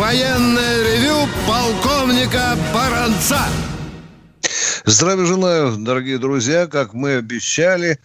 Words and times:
военное 0.00 0.82
ревю 0.82 1.28
полковника 1.46 2.56
Баранца. 2.72 3.38
Здравия 4.86 5.26
желаю, 5.26 5.76
дорогие 5.76 6.16
друзья. 6.16 6.66
Как 6.66 6.94
мы 6.94 7.16
обещали, 7.16 7.98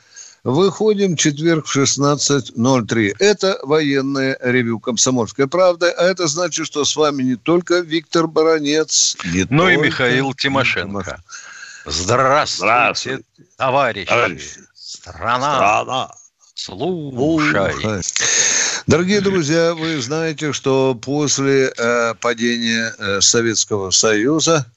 выходим 0.44 1.16
в 1.16 1.18
четверг 1.18 1.66
в 1.66 1.78
16.03. 1.78 3.14
Это 3.20 3.60
военное 3.64 4.38
ревю 4.42 4.80
«Комсомольской 4.80 5.48
правды». 5.48 5.88
А 5.88 6.04
это 6.04 6.28
значит, 6.28 6.66
что 6.66 6.84
с 6.84 6.98
вами 6.98 7.24
не 7.24 7.38
только 7.38 7.80
Виктор 7.80 8.28
Баранец, 8.28 9.16
не 9.24 9.46
Ну 9.50 9.70
и 9.70 9.76
только 9.76 9.88
Михаил 9.88 10.34
Тимошенко. 10.34 11.24
Здравствуйте, 11.86 12.58
Здравствуйте. 12.58 13.24
товарищи. 13.56 14.08
Товарищи. 14.08 14.60
Страна, 14.76 15.56
Страна. 15.56 16.12
слушай. 16.56 17.74
Слушай. 17.74 18.55
Дорогие 18.88 19.20
друзья, 19.20 19.74
вы 19.74 20.00
знаете, 20.00 20.54
что 20.54 20.94
после 20.94 21.74
э, 21.76 22.14
падения 22.22 22.94
э, 23.00 23.20
Советского 23.20 23.90
Союза 23.90 24.68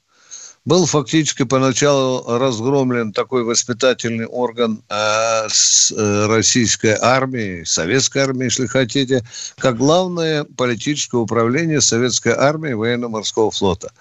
был 0.64 0.86
фактически 0.86 1.44
поначалу 1.44 2.24
разгромлен 2.38 3.12
такой 3.12 3.44
воспитательный 3.44 4.24
орган 4.24 4.82
э, 4.88 5.48
с, 5.50 5.92
э, 5.92 6.26
российской 6.26 6.96
армии, 6.98 7.64
советской 7.64 8.22
армии, 8.22 8.44
если 8.44 8.66
хотите, 8.66 9.22
как 9.58 9.76
главное 9.76 10.44
политическое 10.56 11.18
управление 11.18 11.82
советской 11.82 12.32
армии 12.32 12.72
военно-морского 12.72 13.50
флота. 13.50 13.92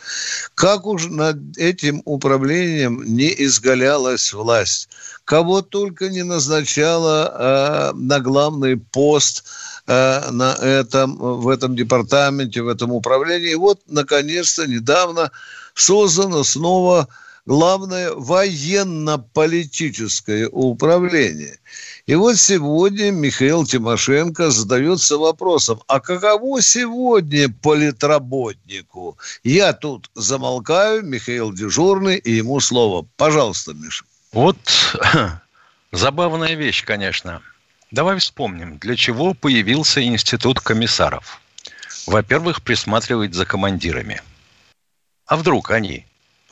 Как 0.55 0.85
уж 0.85 1.07
над 1.07 1.37
этим 1.57 2.01
управлением 2.05 3.03
не 3.03 3.33
изгалялась 3.43 4.31
власть, 4.31 4.87
кого 5.25 5.61
только 5.61 6.07
не 6.07 6.23
назначала 6.23 7.91
э, 7.91 7.97
на 7.97 8.21
главный 8.21 8.77
пост 8.77 9.43
э, 9.87 10.31
на 10.31 10.53
этом, 10.53 11.17
в 11.17 11.49
этом 11.49 11.75
департаменте, 11.75 12.61
в 12.61 12.67
этом 12.67 12.91
управлении. 12.91 13.51
И 13.51 13.55
вот, 13.55 13.81
наконец-то, 13.87 14.67
недавно 14.67 15.31
создано 15.73 16.43
снова 16.43 17.07
главное 17.47 18.11
военно-политическое 18.11 20.47
управление. 20.49 21.57
И 22.05 22.13
вот 22.15 22.37
сегодня 22.37 23.09
Михаил 23.11 23.65
Тимошенко 23.65 24.51
задается 24.51 25.17
вопросом, 25.17 25.81
а 25.87 25.99
каково 25.99 26.61
сегодня 26.61 27.49
политработнику? 27.49 29.17
Я 29.43 29.73
тут 29.73 30.11
замолкаю, 30.15 31.03
Михаил 31.03 31.51
Дежурный, 31.51 32.17
и 32.17 32.33
ему 32.33 32.59
слово. 32.59 33.07
Пожалуйста, 33.17 33.73
Миша. 33.73 34.05
Вот 34.31 34.57
забавная 35.91 36.53
вещь, 36.55 36.85
конечно. 36.85 37.41
Давай 37.91 38.19
вспомним, 38.19 38.77
для 38.79 38.95
чего 38.97 39.33
появился 39.33 40.03
институт 40.03 40.59
комиссаров. 40.59 41.41
Во-первых, 42.05 42.61
присматривать 42.61 43.33
за 43.33 43.45
командирами. 43.45 44.21
А 45.25 45.37
вдруг 45.37 45.71
они, 45.71 46.05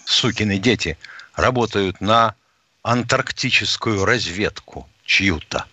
сукины 0.06 0.58
дети, 0.58 0.98
работают 1.36 2.00
на 2.00 2.36
антарктическую 2.84 4.06
разведку 4.06 4.88
чью-то? 5.04 5.66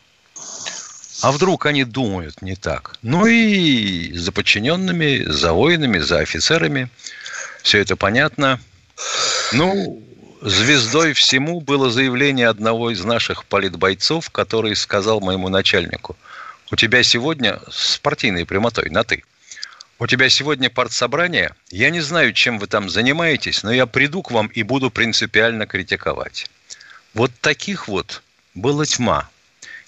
А 1.22 1.30
вдруг 1.30 1.67
они 1.67 1.84
думают 1.84 2.42
не 2.42 2.56
так? 2.56 2.96
Ну 3.02 3.27
и 3.27 4.12
за 4.14 4.33
подчиненными, 4.33 5.22
за 5.30 5.52
воинами, 5.52 5.98
за 5.98 6.18
офицерами. 6.18 6.89
Все 7.62 7.78
это 7.78 7.95
понятно. 7.95 8.61
Ну, 9.52 10.02
звездой 10.42 11.13
всему 11.13 11.61
было 11.61 11.91
заявление 11.91 12.48
одного 12.48 12.91
из 12.91 13.05
наших 13.05 13.45
политбойцов, 13.45 14.30
который 14.30 14.75
сказал 14.75 15.20
моему 15.20 15.48
начальнику, 15.48 16.17
у 16.70 16.77
тебя 16.77 17.03
сегодня 17.03 17.61
с 17.70 17.98
партийной 17.98 18.45
прямотой 18.45 18.91
на 18.91 19.05
«ты». 19.05 19.25
У 19.98 20.07
тебя 20.08 20.29
сегодня 20.29 20.69
партсобрание. 20.69 21.55
Я 21.70 21.91
не 21.91 22.01
знаю, 22.01 22.33
чем 22.33 22.58
вы 22.58 22.67
там 22.67 22.91
занимаетесь, 22.91 23.63
но 23.63 23.73
я 23.73 23.86
приду 23.86 24.23
к 24.23 24.33
вам 24.33 24.48
и 24.48 24.64
буду 24.64 24.91
принципиально 24.91 25.67
критиковать. 25.67 26.51
Вот 27.14 27.31
таких 27.41 27.86
вот 27.86 28.20
была 28.55 28.85
тьма. 28.85 29.29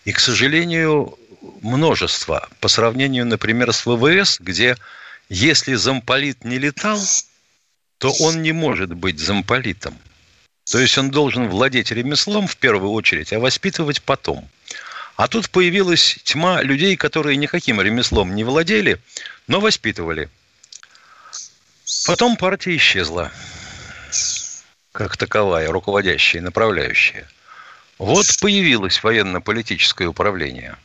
И, 0.05 0.13
к 0.13 0.21
сожалению, 0.21 1.19
множество. 1.63 2.49
По 2.61 2.69
сравнению, 2.69 3.27
например, 3.27 3.73
с 3.73 3.87
ВВС, 3.87 4.39
где 4.39 4.77
если 5.29 5.75
замполит 5.75 6.45
не 6.45 6.59
летал, 6.59 7.01
то 7.99 8.13
он 8.21 8.41
не 8.43 8.53
может 8.53 8.95
быть 8.95 9.19
замполитом. 9.19 9.99
То 10.71 10.79
есть 10.79 10.97
он 10.97 11.11
должен 11.11 11.49
владеть 11.49 11.91
ремеслом 11.91 12.47
в 12.47 12.57
первую 12.57 12.93
очередь, 12.93 13.33
а 13.33 13.39
воспитывать 13.39 14.03
потом. 14.03 14.49
А 15.17 15.29
тут 15.29 15.51
появилась 15.51 16.19
тьма 16.25 16.63
людей, 16.63 16.97
которые 16.97 17.37
никаким 17.37 17.81
ремеслом 17.81 18.35
не 18.35 18.45
владели, 18.45 19.01
но 19.47 19.61
воспитывали. 19.61 20.29
Потом 22.07 22.37
партия 22.37 22.77
исчезла, 22.77 23.31
как 24.93 25.17
таковая, 25.17 25.71
руководящая, 25.71 26.43
направляющая. 26.43 27.29
Вот 27.99 28.27
появилось 28.41 29.03
военно-политическое 29.03 30.07
управление. 30.07 30.77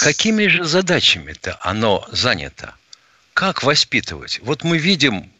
Какими 0.00 0.46
же 0.46 0.64
задачами-то 0.64 1.58
оно 1.60 2.06
занято? 2.10 2.74
Как 3.34 3.62
воспитывать? 3.62 4.40
Вот 4.42 4.64
мы 4.64 4.78
видим, 4.78 5.30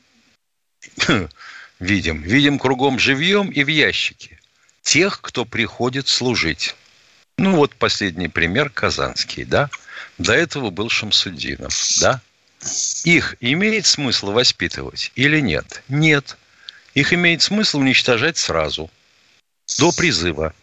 видим, 1.81 2.23
видим 2.23 2.59
кругом 2.59 2.99
живьем 2.99 3.51
и 3.51 3.65
в 3.65 3.69
ящике 3.69 4.39
тех, 4.83 5.21
кто 5.21 5.45
приходит 5.45 6.09
служить. 6.09 6.77
Ну 7.37 7.57
вот 7.57 7.75
последний 7.75 8.29
пример 8.29 8.71
Казанский, 8.71 9.45
да? 9.45 9.71
До 10.19 10.33
этого 10.33 10.71
был 10.71 10.89
Шамсудинов, 10.89 11.75
да? 12.01 12.21
Их 13.05 13.37
имеет 13.41 13.87
смысл 13.87 14.31
воспитывать 14.31 15.11
или 15.17 15.41
нет? 15.41 15.83
Нет. 15.89 16.37
Их 16.95 17.13
имеет 17.13 17.43
смысл 17.43 17.81
уничтожать 17.81 18.37
сразу, 18.37 18.91
до 19.79 19.91
призыва. 19.91 20.55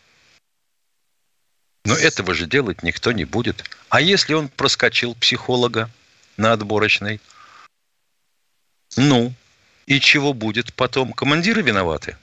Но 1.83 1.95
этого 1.95 2.33
же 2.33 2.45
делать 2.45 2.83
никто 2.83 3.11
не 3.11 3.25
будет. 3.25 3.65
А 3.89 3.99
если 3.99 4.33
он 4.33 4.47
проскочил 4.47 5.15
психолога 5.15 5.89
на 6.37 6.53
отборочной? 6.53 7.19
Ну, 8.95 9.33
и 9.85 9.99
чего 9.99 10.33
будет 10.33 10.73
потом? 10.73 11.13
Командиры 11.13 11.61
виноваты? 11.61 12.17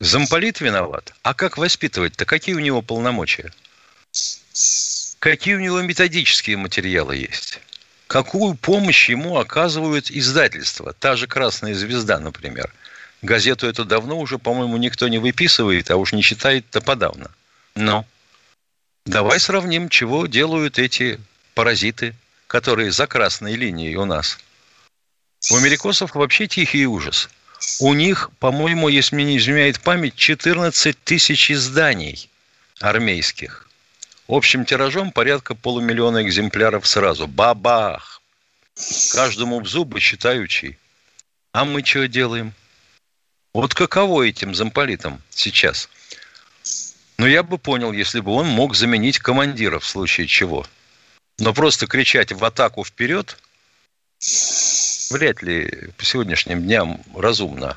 Замполит 0.00 0.60
виноват? 0.60 1.12
А 1.22 1.34
как 1.34 1.58
воспитывать-то? 1.58 2.24
Какие 2.24 2.54
у 2.54 2.60
него 2.60 2.82
полномочия? 2.82 3.52
Какие 5.18 5.56
у 5.56 5.60
него 5.60 5.80
методические 5.82 6.56
материалы 6.56 7.16
есть? 7.16 7.60
Какую 8.06 8.54
помощь 8.54 9.10
ему 9.10 9.38
оказывают 9.38 10.10
издательства? 10.10 10.94
Та 10.94 11.16
же 11.16 11.26
«Красная 11.26 11.74
звезда», 11.74 12.18
например. 12.18 12.72
Газету 13.20 13.66
эту 13.66 13.84
давно 13.84 14.18
уже, 14.18 14.38
по-моему, 14.38 14.76
никто 14.76 15.08
не 15.08 15.18
выписывает, 15.18 15.90
а 15.90 15.96
уж 15.96 16.12
не 16.12 16.22
читает-то 16.22 16.80
подавно. 16.80 17.30
Но 17.74 18.06
давай 19.04 19.40
сравним, 19.40 19.88
чего 19.88 20.26
делают 20.26 20.78
эти 20.78 21.20
паразиты, 21.54 22.14
которые 22.46 22.92
за 22.92 23.06
красной 23.06 23.56
линией 23.56 23.96
у 23.96 24.04
нас. 24.04 24.38
У 25.50 25.56
америкосов 25.56 26.14
вообще 26.14 26.46
тихий 26.46 26.86
ужас. 26.86 27.28
У 27.80 27.94
них, 27.94 28.30
по-моему, 28.38 28.88
если 28.88 29.14
мне 29.16 29.24
не 29.24 29.38
изменяет 29.38 29.80
память, 29.80 30.14
14 30.14 30.96
тысяч 31.04 31.50
изданий 31.50 32.28
армейских. 32.80 33.68
Общим 34.26 34.64
тиражом 34.64 35.10
порядка 35.10 35.54
полумиллиона 35.54 36.22
экземпляров 36.22 36.86
сразу. 36.86 37.26
Бабах! 37.26 38.20
Каждому 39.12 39.60
в 39.60 39.66
зубы 39.66 40.00
считающий. 40.00 40.78
А 41.52 41.64
мы 41.64 41.84
что 41.84 42.06
делаем? 42.08 42.52
Вот 43.54 43.74
каково 43.74 44.28
этим 44.28 44.54
замполитам 44.54 45.20
сейчас? 45.30 45.88
Ну, 47.16 47.26
я 47.26 47.42
бы 47.42 47.58
понял, 47.58 47.92
если 47.92 48.20
бы 48.20 48.32
он 48.32 48.46
мог 48.46 48.76
заменить 48.76 49.18
командира 49.18 49.78
в 49.78 49.86
случае 49.86 50.26
чего. 50.26 50.66
Но 51.38 51.54
просто 51.54 51.86
кричать 51.86 52.32
в 52.32 52.44
атаку 52.44 52.84
вперед 52.84 53.38
вряд 55.10 55.42
ли 55.42 55.90
по 55.96 56.04
сегодняшним 56.04 56.62
дням 56.62 57.02
разумно. 57.14 57.76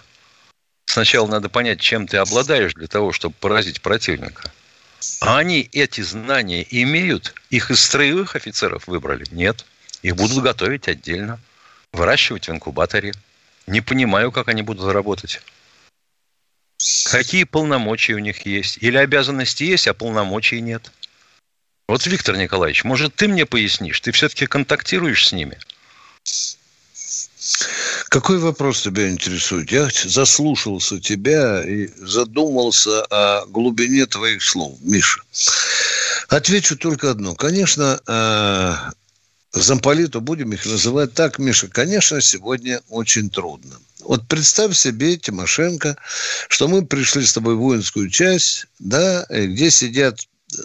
Сначала 0.85 1.27
надо 1.27 1.49
понять, 1.49 1.79
чем 1.79 2.07
ты 2.07 2.17
обладаешь 2.17 2.73
для 2.73 2.87
того, 2.87 3.13
чтобы 3.13 3.35
поразить 3.39 3.81
противника. 3.81 4.51
А 5.21 5.37
они 5.37 5.69
эти 5.71 6.01
знания 6.01 6.65
имеют? 6.69 7.33
Их 7.49 7.71
из 7.71 7.81
строевых 7.81 8.35
офицеров 8.35 8.87
выбрали? 8.87 9.25
Нет. 9.31 9.65
Их 10.01 10.15
будут 10.15 10.43
готовить 10.43 10.87
отдельно. 10.87 11.39
Выращивать 11.93 12.47
в 12.47 12.51
инкубаторе. 12.51 13.13
Не 13.67 13.81
понимаю, 13.81 14.31
как 14.31 14.47
они 14.47 14.61
будут 14.63 14.91
работать. 14.91 15.41
Какие 17.05 17.43
полномочия 17.43 18.15
у 18.15 18.19
них 18.19 18.45
есть? 18.45 18.77
Или 18.81 18.97
обязанности 18.97 19.63
есть, 19.63 19.87
а 19.87 19.93
полномочий 19.93 20.61
нет? 20.61 20.91
Вот, 21.87 22.05
Виктор 22.05 22.37
Николаевич, 22.37 22.83
может, 22.83 23.15
ты 23.15 23.27
мне 23.27 23.45
пояснишь? 23.45 23.99
Ты 24.01 24.11
все-таки 24.11 24.45
контактируешь 24.45 25.27
с 25.27 25.31
ними? 25.31 25.57
Какой 28.09 28.39
вопрос 28.39 28.81
тебя 28.81 29.09
интересует? 29.09 29.71
Я 29.71 29.89
заслушался 30.03 30.99
тебя 30.99 31.63
и 31.63 31.89
задумался 31.97 33.03
о 33.05 33.45
глубине 33.45 34.05
твоих 34.05 34.43
слов, 34.43 34.77
Миша. 34.81 35.21
Отвечу 36.27 36.77
только 36.77 37.11
одно. 37.11 37.35
Конечно, 37.35 37.99
э, 38.05 38.73
замполиту, 39.53 40.21
будем 40.21 40.53
их 40.53 40.65
называть 40.65 41.13
так, 41.13 41.39
Миша, 41.39 41.67
конечно, 41.67 42.21
сегодня 42.21 42.81
очень 42.89 43.29
трудно. 43.29 43.77
Вот 44.01 44.27
представь 44.27 44.75
себе, 44.75 45.17
Тимошенко, 45.17 45.95
что 46.49 46.67
мы 46.67 46.85
пришли 46.85 47.25
с 47.25 47.33
тобой 47.33 47.55
в 47.55 47.59
воинскую 47.59 48.09
часть, 48.09 48.65
да, 48.79 49.25
где 49.29 49.69
сидят 49.69 50.19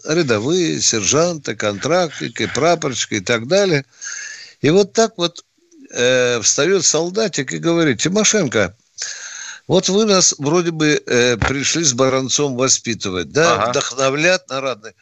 рядовые, 0.05 0.81
сержанты, 0.81 1.55
контрактники, 1.55 2.51
прапорщики 2.55 3.15
и 3.15 3.21
так 3.21 3.47
далее. 3.47 3.85
И 4.63 4.71
вот 4.71 4.93
так 4.93 5.13
вот 5.17 5.45
э, 5.97 6.41
встает 6.43 6.85
солдатик 6.85 7.53
и 7.53 7.59
говорит, 7.59 8.01
Тимошенко, 8.01 8.77
вот 9.67 9.89
вы 9.89 10.05
нас 10.05 10.35
вроде 10.39 10.71
бы 10.71 11.03
э, 11.07 11.37
пришли 11.37 11.83
с 11.83 11.93
Баранцом 11.93 12.55
воспитывать, 12.57 13.33
да, 13.33 13.55
ага. 13.55 13.71
вдохновлять 13.71 14.49
на 14.49 14.61
радость. 14.61 14.97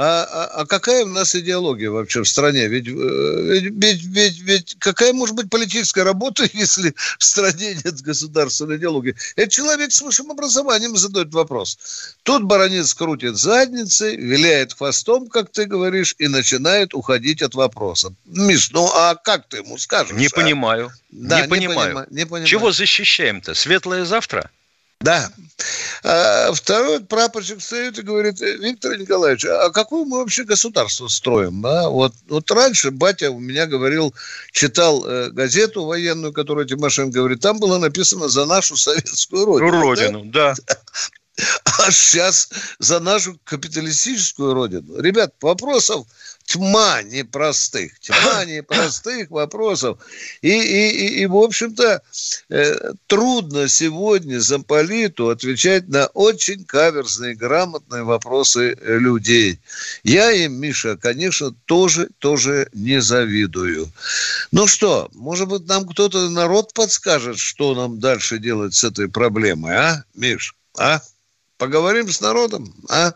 А, 0.00 0.22
а, 0.22 0.44
а 0.60 0.66
какая 0.66 1.04
у 1.04 1.08
нас 1.08 1.34
идеология 1.34 1.90
вообще 1.90 2.22
в 2.22 2.28
стране? 2.28 2.68
Ведь, 2.68 2.86
э, 2.86 2.90
ведь, 2.92 4.04
ведь, 4.04 4.38
ведь, 4.38 4.76
какая 4.78 5.12
может 5.12 5.34
быть 5.34 5.50
политическая 5.50 6.04
работа, 6.04 6.48
если 6.52 6.94
в 7.18 7.24
стране 7.24 7.76
нет 7.84 8.00
государственной 8.02 8.76
идеологии? 8.76 9.16
Это 9.34 9.50
человек 9.50 9.90
с 9.90 10.00
высшим 10.00 10.30
образованием 10.30 10.96
задает 10.96 11.34
вопрос. 11.34 12.14
Тут 12.22 12.44
баронец 12.44 12.94
крутит 12.94 13.36
задницей, 13.38 14.14
виляет 14.14 14.72
хвостом, 14.72 15.26
как 15.26 15.50
ты 15.50 15.64
говоришь, 15.64 16.14
и 16.18 16.28
начинает 16.28 16.94
уходить 16.94 17.42
от 17.42 17.56
вопроса. 17.56 18.14
Миш, 18.24 18.70
ну 18.70 18.88
а 18.94 19.16
как 19.16 19.48
ты 19.48 19.56
ему 19.56 19.78
скажешь? 19.78 20.16
Не 20.16 20.26
а? 20.26 20.30
понимаю. 20.30 20.92
Да, 21.10 21.38
не, 21.38 21.42
не 21.42 21.48
понимаю. 21.48 21.94
Понима, 21.94 22.06
не 22.10 22.24
понимаю. 22.24 22.46
Чего 22.46 22.70
защищаем-то? 22.70 23.52
Светлое 23.54 24.04
завтра? 24.04 24.48
Да. 25.00 25.30
А 26.02 26.52
второй 26.52 27.00
прапорщик 27.00 27.60
стоит 27.60 27.98
и 27.98 28.02
говорит, 28.02 28.40
Виктор 28.40 28.96
Николаевич, 28.98 29.44
а 29.44 29.70
какое 29.70 30.04
мы 30.04 30.18
вообще 30.18 30.44
государство 30.44 31.08
строим? 31.08 31.62
Да? 31.62 31.88
Вот, 31.88 32.14
вот 32.28 32.50
раньше 32.50 32.90
батя 32.90 33.30
у 33.30 33.38
меня 33.38 33.66
говорил, 33.66 34.14
читал 34.52 35.04
э, 35.06 35.30
газету 35.30 35.84
военную, 35.84 36.32
которую 36.32 36.66
Тимошенко 36.66 37.18
говорит, 37.18 37.40
там 37.40 37.58
было 37.58 37.78
написано 37.78 38.28
«За 38.28 38.44
нашу 38.44 38.76
советскую 38.76 39.44
родину». 39.44 39.70
Родину, 39.70 40.24
да. 40.26 40.54
да. 40.66 40.76
А 41.64 41.92
сейчас 41.92 42.50
за 42.80 42.98
нашу 42.98 43.38
капиталистическую 43.44 44.54
родину. 44.54 45.00
Ребят, 45.00 45.34
вопросов 45.40 46.06
тьма 46.48 47.02
непростых, 47.02 48.00
тьма 48.00 48.44
непростых 48.46 49.30
вопросов. 49.30 49.98
И, 50.40 50.48
и, 50.48 50.88
и, 50.88 51.22
и 51.22 51.26
в 51.26 51.36
общем-то, 51.36 52.02
э, 52.48 52.92
трудно 53.06 53.68
сегодня 53.68 54.38
замполиту 54.40 55.28
отвечать 55.28 55.88
на 55.88 56.06
очень 56.06 56.64
каверзные, 56.64 57.34
грамотные 57.34 58.02
вопросы 58.02 58.78
людей. 58.80 59.60
Я 60.04 60.30
им, 60.32 60.54
Миша, 60.54 60.96
конечно, 60.96 61.52
тоже, 61.66 62.08
тоже 62.18 62.68
не 62.72 63.02
завидую. 63.02 63.92
Ну 64.50 64.66
что, 64.66 65.10
может 65.12 65.48
быть, 65.48 65.66
нам 65.66 65.86
кто-то 65.86 66.30
народ 66.30 66.72
подскажет, 66.72 67.38
что 67.38 67.74
нам 67.74 68.00
дальше 68.00 68.38
делать 68.38 68.74
с 68.74 68.84
этой 68.84 69.08
проблемой, 69.08 69.76
а, 69.76 70.04
Миш? 70.14 70.54
А? 70.78 71.02
Поговорим 71.58 72.10
с 72.10 72.22
народом, 72.22 72.74
а? 72.88 73.12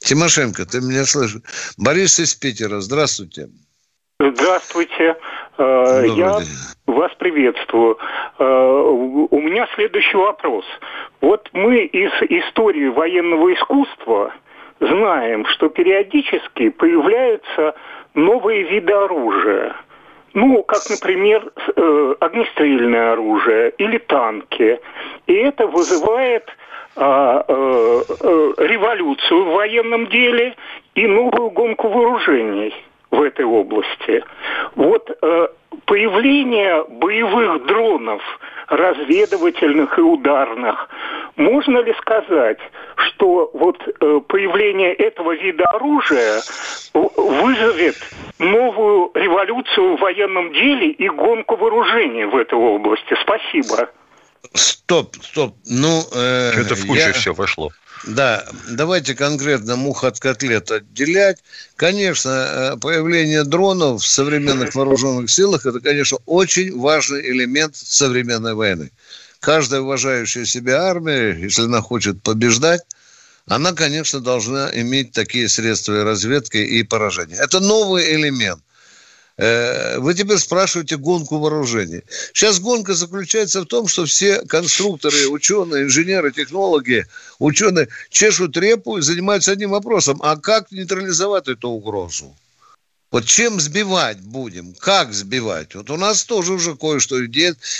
Тимошенко, 0.00 0.64
ты 0.66 0.80
меня 0.80 1.04
слышишь? 1.04 1.42
Борис 1.76 2.18
из 2.18 2.34
Питера, 2.34 2.80
здравствуйте. 2.80 3.48
Здравствуйте. 4.18 5.16
Э, 5.58 6.02
Добрый 6.02 6.10
Я 6.16 6.38
день. 6.38 6.48
вас 6.86 7.12
приветствую. 7.18 7.98
Э, 8.38 8.44
у 8.44 9.40
меня 9.40 9.66
следующий 9.74 10.16
вопрос. 10.16 10.64
Вот 11.20 11.48
мы 11.52 11.84
из 11.84 12.12
истории 12.30 12.88
военного 12.88 13.52
искусства 13.52 14.32
знаем, 14.80 15.44
что 15.46 15.68
периодически 15.68 16.70
появляются 16.70 17.74
новые 18.14 18.62
виды 18.62 18.92
оружия. 18.92 19.76
Ну, 20.34 20.62
как, 20.62 20.82
например, 20.88 21.52
э, 21.76 22.14
огнестрельное 22.20 23.12
оружие 23.12 23.70
или 23.78 23.98
танки. 23.98 24.80
И 25.26 25.32
это 25.34 25.66
вызывает 25.66 26.48
а, 26.94 27.44
э, 27.48 28.02
э, 28.20 28.52
революцию 28.58 29.44
в 29.44 29.54
военном 29.54 30.08
деле 30.08 30.54
и 30.94 31.06
новую 31.06 31.50
гонку 31.50 31.88
вооружений 31.88 32.74
в 33.10 33.22
этой 33.22 33.44
области. 33.44 34.24
Вот 34.74 35.10
э, 35.10 35.48
появление 35.86 36.84
боевых 36.88 37.64
дронов, 37.66 38.22
разведывательных 38.68 39.98
и 39.98 40.02
ударных, 40.02 40.88
можно 41.36 41.78
ли 41.78 41.94
сказать, 41.94 42.58
что 42.96 43.50
вот 43.54 43.78
э, 43.86 44.20
появление 44.26 44.92
этого 44.94 45.32
вида 45.32 45.64
оружия 45.66 46.40
вызовет 46.94 47.96
новую 48.38 49.10
революцию 49.14 49.96
в 49.96 50.00
военном 50.00 50.52
деле 50.52 50.88
и 50.88 51.08
гонку 51.08 51.56
вооружений 51.56 52.24
в 52.24 52.36
этой 52.36 52.58
области? 52.58 53.16
Спасибо. 53.22 53.88
Стоп, 54.54 55.16
стоп. 55.22 55.56
Ну, 55.66 56.06
э, 56.12 56.52
Что-то 56.52 56.74
в 56.74 56.86
кучу 56.86 57.00
я... 57.00 57.12
все 57.12 57.32
вошло. 57.32 57.72
Да, 58.06 58.44
давайте 58.68 59.14
конкретно 59.14 59.76
мух 59.76 60.02
от 60.02 60.18
котлет 60.18 60.70
отделять. 60.72 61.38
Конечно, 61.76 62.74
э, 62.74 62.76
появление 62.80 63.44
дронов 63.44 64.02
в 64.02 64.06
современных 64.06 64.74
вооруженных 64.74 65.30
силах– 65.30 65.64
это, 65.66 65.78
конечно, 65.80 66.18
очень 66.26 66.76
важный 66.78 67.20
элемент 67.30 67.76
современной 67.76 68.54
войны. 68.54 68.90
Каждая 69.38 69.80
уважающая 69.80 70.44
себя 70.44 70.82
армия, 70.82 71.32
если 71.32 71.62
она 71.62 71.80
хочет 71.80 72.22
побеждать, 72.22 72.82
она, 73.46 73.72
конечно, 73.72 74.20
должна 74.20 74.70
иметь 74.74 75.12
такие 75.12 75.48
средства 75.48 76.02
разведки 76.04 76.58
и 76.58 76.82
поражения. 76.82 77.36
Это 77.36 77.60
новый 77.60 78.14
элемент– 78.14 78.62
вы 79.98 80.14
теперь 80.14 80.38
спрашиваете 80.38 80.96
гонку 80.96 81.38
вооружений. 81.38 82.02
Сейчас 82.32 82.60
гонка 82.60 82.94
заключается 82.94 83.62
в 83.62 83.66
том, 83.66 83.88
что 83.88 84.04
все 84.04 84.40
конструкторы, 84.42 85.26
ученые, 85.28 85.84
инженеры, 85.84 86.30
технологи, 86.30 87.06
ученые 87.38 87.88
чешут 88.10 88.56
репу 88.56 88.98
и 88.98 89.02
занимаются 89.02 89.52
одним 89.52 89.70
вопросом. 89.70 90.20
А 90.22 90.36
как 90.36 90.70
нейтрализовать 90.70 91.48
эту 91.48 91.70
угрозу? 91.70 92.34
Вот 93.12 93.26
чем 93.26 93.60
сбивать 93.60 94.20
будем? 94.20 94.74
Как 94.78 95.12
сбивать? 95.12 95.74
Вот 95.74 95.90
у 95.90 95.98
нас 95.98 96.24
тоже 96.24 96.54
уже 96.54 96.74
кое-что 96.76 97.18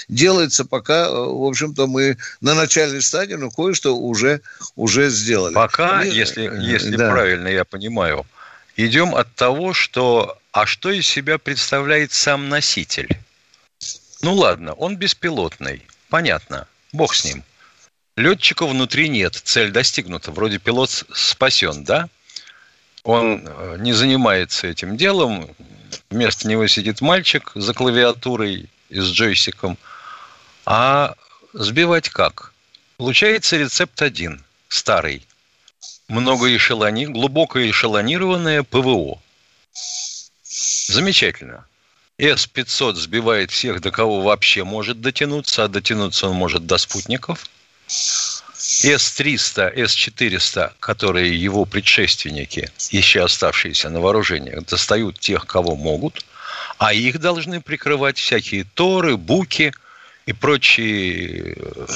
делается, 0.08 0.66
пока, 0.66 1.06
э, 1.06 1.10
в 1.10 1.46
общем-то, 1.46 1.86
мы 1.86 2.18
на 2.42 2.54
начальной 2.54 3.00
стадии, 3.00 3.34
но 3.34 3.50
кое-что 3.50 3.96
уже, 3.96 4.42
уже 4.76 5.08
сделали. 5.08 5.54
Пока, 5.54 6.04
и, 6.04 6.10
если, 6.10 6.42
если 6.60 6.96
да. 6.96 7.10
правильно 7.10 7.48
я 7.48 7.64
понимаю, 7.64 8.26
идем 8.76 9.14
от 9.14 9.34
того, 9.34 9.72
что 9.72 10.38
а 10.52 10.66
что 10.66 10.90
из 10.90 11.06
себя 11.06 11.38
представляет 11.38 12.12
сам 12.12 12.48
носитель? 12.48 13.08
Ну 14.20 14.34
ладно, 14.34 14.74
он 14.74 14.96
беспилотный, 14.96 15.84
понятно, 16.08 16.68
бог 16.92 17.14
с 17.14 17.24
ним. 17.24 17.42
Летчика 18.16 18.66
внутри 18.66 19.08
нет, 19.08 19.34
цель 19.34 19.70
достигнута, 19.70 20.30
вроде 20.30 20.58
пилот 20.58 21.04
спасен, 21.14 21.84
да? 21.84 22.08
Он 23.02 23.42
э, 23.44 23.76
не 23.80 23.94
занимается 23.94 24.66
этим 24.66 24.96
делом, 24.96 25.48
вместо 26.10 26.46
него 26.46 26.66
сидит 26.66 27.00
мальчик 27.00 27.50
за 27.54 27.72
клавиатурой 27.72 28.68
и 28.90 29.00
с 29.00 29.10
джойстиком. 29.10 29.78
А 30.66 31.14
сбивать 31.54 32.10
как? 32.10 32.52
Получается 32.98 33.56
рецепт 33.56 34.00
один, 34.02 34.44
старый. 34.68 35.26
Многоэшелони, 36.08 37.06
глубоко 37.06 37.58
эшелонированное 37.58 38.62
ПВО. 38.62 39.18
Замечательно. 40.88 41.66
С-500 42.18 42.94
сбивает 42.94 43.50
всех, 43.50 43.80
до 43.80 43.90
кого 43.90 44.20
вообще 44.20 44.64
может 44.64 45.00
дотянуться, 45.00 45.64
а 45.64 45.68
дотянуться 45.68 46.28
он 46.28 46.36
может 46.36 46.66
до 46.66 46.78
спутников. 46.78 47.46
С-300, 47.86 49.72
С-400, 49.74 50.72
которые 50.78 51.40
его 51.40 51.64
предшественники, 51.64 52.70
еще 52.90 53.24
оставшиеся 53.24 53.90
на 53.90 54.00
вооружениях, 54.00 54.64
достают 54.66 55.18
тех, 55.18 55.46
кого 55.46 55.74
могут, 55.74 56.24
а 56.78 56.92
их 56.92 57.18
должны 57.18 57.60
прикрывать 57.60 58.18
всякие 58.18 58.64
торы, 58.64 59.16
буки 59.16 59.72
и 60.26 60.32
прочие 60.32 61.56
э, 61.56 61.86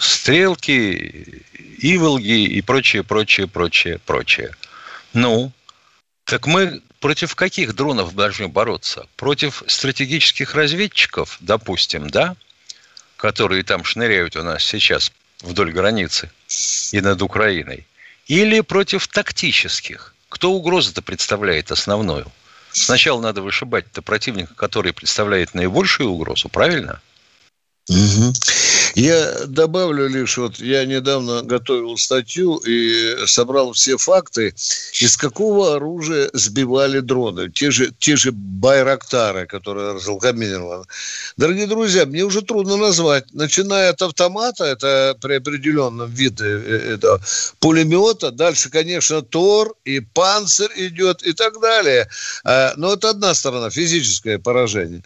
стрелки, 0.00 1.42
иволги 1.78 2.44
и 2.44 2.62
прочее, 2.62 3.02
прочее, 3.02 3.48
прочее, 3.48 3.98
прочее. 3.98 4.54
Ну, 5.12 5.52
так 6.24 6.46
мы 6.46 6.82
против 7.02 7.34
каких 7.34 7.74
дронов 7.74 8.14
должны 8.14 8.48
бороться? 8.48 9.06
Против 9.16 9.62
стратегических 9.66 10.54
разведчиков, 10.54 11.36
допустим, 11.40 12.08
да, 12.08 12.36
которые 13.16 13.64
там 13.64 13.84
шныряют 13.84 14.36
у 14.36 14.42
нас 14.42 14.64
сейчас 14.64 15.12
вдоль 15.42 15.72
границы 15.72 16.30
и 16.92 17.00
над 17.00 17.20
Украиной, 17.20 17.86
или 18.28 18.60
против 18.60 19.08
тактических? 19.08 20.14
Кто 20.28 20.52
угрозу-то 20.52 21.02
представляет 21.02 21.72
основную? 21.72 22.30
Сначала 22.70 23.20
надо 23.20 23.42
вышибать-то 23.42 24.00
противника, 24.00 24.54
который 24.54 24.92
представляет 24.94 25.54
наибольшую 25.54 26.08
угрозу, 26.08 26.48
правильно? 26.48 27.02
Угу. 27.88 28.32
Я 28.94 29.46
добавлю 29.46 30.06
лишь, 30.08 30.36
вот 30.36 30.58
я 30.58 30.84
недавно 30.84 31.42
готовил 31.42 31.96
статью 31.96 32.56
и 32.58 33.26
собрал 33.26 33.72
все 33.72 33.96
факты, 33.96 34.54
из 35.00 35.16
какого 35.16 35.76
оружия 35.76 36.28
сбивали 36.34 37.00
дроны. 37.00 37.50
Те 37.50 37.70
же, 37.70 37.92
те 37.98 38.16
же 38.16 38.32
Байрактары, 38.32 39.46
которые 39.46 39.94
разлокомированы. 39.94 40.84
Дорогие 41.36 41.66
друзья, 41.66 42.04
мне 42.04 42.22
уже 42.22 42.42
трудно 42.42 42.76
назвать. 42.76 43.32
Начиная 43.32 43.90
от 43.90 44.02
автомата, 44.02 44.64
это 44.64 45.16
при 45.20 45.34
определенном 45.34 46.10
виде 46.10 46.44
э, 46.44 46.94
это, 46.94 47.20
пулемета, 47.60 48.30
дальше, 48.30 48.68
конечно, 48.70 49.22
Тор 49.22 49.74
и 49.84 50.00
Панцирь 50.00 50.70
идет 50.76 51.22
и 51.22 51.32
так 51.32 51.60
далее. 51.60 52.08
А, 52.44 52.74
но 52.76 52.92
это 52.92 53.10
одна 53.10 53.34
сторона, 53.34 53.70
физическое 53.70 54.38
поражение. 54.38 55.02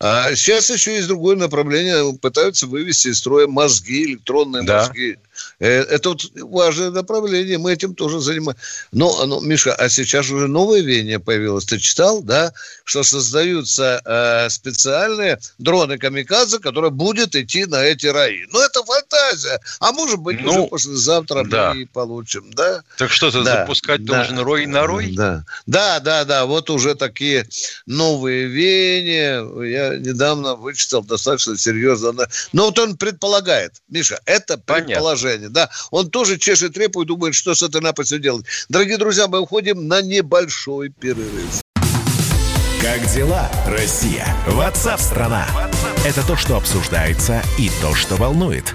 А 0.00 0.34
сейчас 0.36 0.70
еще 0.70 0.94
есть 0.94 1.08
другое 1.08 1.36
направление. 1.36 2.16
Пытаются 2.18 2.66
вывести 2.66 3.08
из 3.08 3.18
строя 3.18 3.48
мозги, 3.48 4.04
электронные 4.04 4.62
да. 4.62 4.78
мозги. 4.86 5.18
Э, 5.60 5.82
это 5.82 6.10
вот 6.10 6.22
важное 6.36 6.90
направление, 6.90 7.58
мы 7.58 7.72
этим 7.72 7.94
тоже 7.94 8.20
занимаемся. 8.20 8.62
Но, 8.92 9.26
но, 9.26 9.40
Миша, 9.40 9.74
а 9.74 9.88
сейчас 9.88 10.30
уже 10.30 10.46
новое 10.46 10.80
веяние 10.80 11.18
появилось. 11.18 11.64
Ты 11.64 11.78
читал, 11.78 12.22
да, 12.22 12.52
что 12.84 13.02
создаются 13.02 14.00
э, 14.04 14.50
специальные 14.50 15.38
дроны 15.58 15.98
камикадзе, 15.98 16.58
которые 16.60 16.90
будут 16.90 17.34
идти 17.34 17.66
на 17.66 17.82
эти 17.84 18.06
раи. 18.06 18.46
Ну, 18.52 18.60
это 18.60 18.84
фантазия. 18.84 19.60
А 19.80 19.92
может 19.92 20.20
быть, 20.20 20.40
ну, 20.40 20.52
уже 20.52 20.68
послезавтра 20.68 21.44
да. 21.44 21.74
мы 21.74 21.82
и 21.82 21.84
получим, 21.86 22.50
да? 22.52 22.82
Так 22.96 23.10
что 23.10 23.30
ты 23.30 23.42
да, 23.42 23.60
запускать 23.60 24.04
да, 24.04 24.16
должен 24.18 24.38
рой 24.38 24.66
на 24.66 24.86
рой? 24.86 25.12
Да. 25.16 25.44
да, 25.66 25.98
да, 25.98 26.24
да. 26.24 26.46
Вот 26.46 26.70
уже 26.70 26.94
такие 26.94 27.48
новые 27.86 28.46
веяния. 28.46 29.44
Я 29.64 29.96
недавно 29.96 30.54
вычитал 30.54 31.02
достаточно 31.02 31.56
серьезно. 31.58 32.28
Но 32.52 32.66
вот 32.66 32.78
он 32.78 32.96
предполагает, 32.96 33.82
Миша, 33.88 34.20
это 34.24 34.56
предположение. 34.56 35.47
Женя, 35.48 35.50
да, 35.50 35.70
он 35.90 36.10
тоже 36.10 36.38
чешет 36.38 36.76
репу 36.76 37.02
и 37.02 37.06
думает, 37.06 37.34
что 37.34 37.54
с 37.54 37.62
этой 37.62 37.80
напастью 37.80 38.18
делать. 38.18 38.46
Дорогие 38.68 38.98
друзья, 38.98 39.26
мы 39.26 39.40
уходим 39.40 39.88
на 39.88 40.02
небольшой 40.02 40.90
перерыв. 40.90 41.62
Как 42.80 43.04
дела, 43.12 43.50
Россия? 43.66 44.26
Ватсап-страна! 44.46 45.46
Это 46.06 46.24
то, 46.26 46.36
что 46.36 46.56
обсуждается 46.56 47.42
и 47.58 47.70
то, 47.82 47.94
что 47.94 48.16
волнует. 48.16 48.74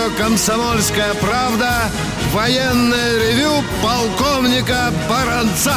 Радио 0.00 0.16
«Комсомольская 0.16 1.14
правда» 1.14 1.90
военное 2.32 3.18
ревю 3.18 3.62
полковника 3.82 4.92
Баранца. 5.08 5.76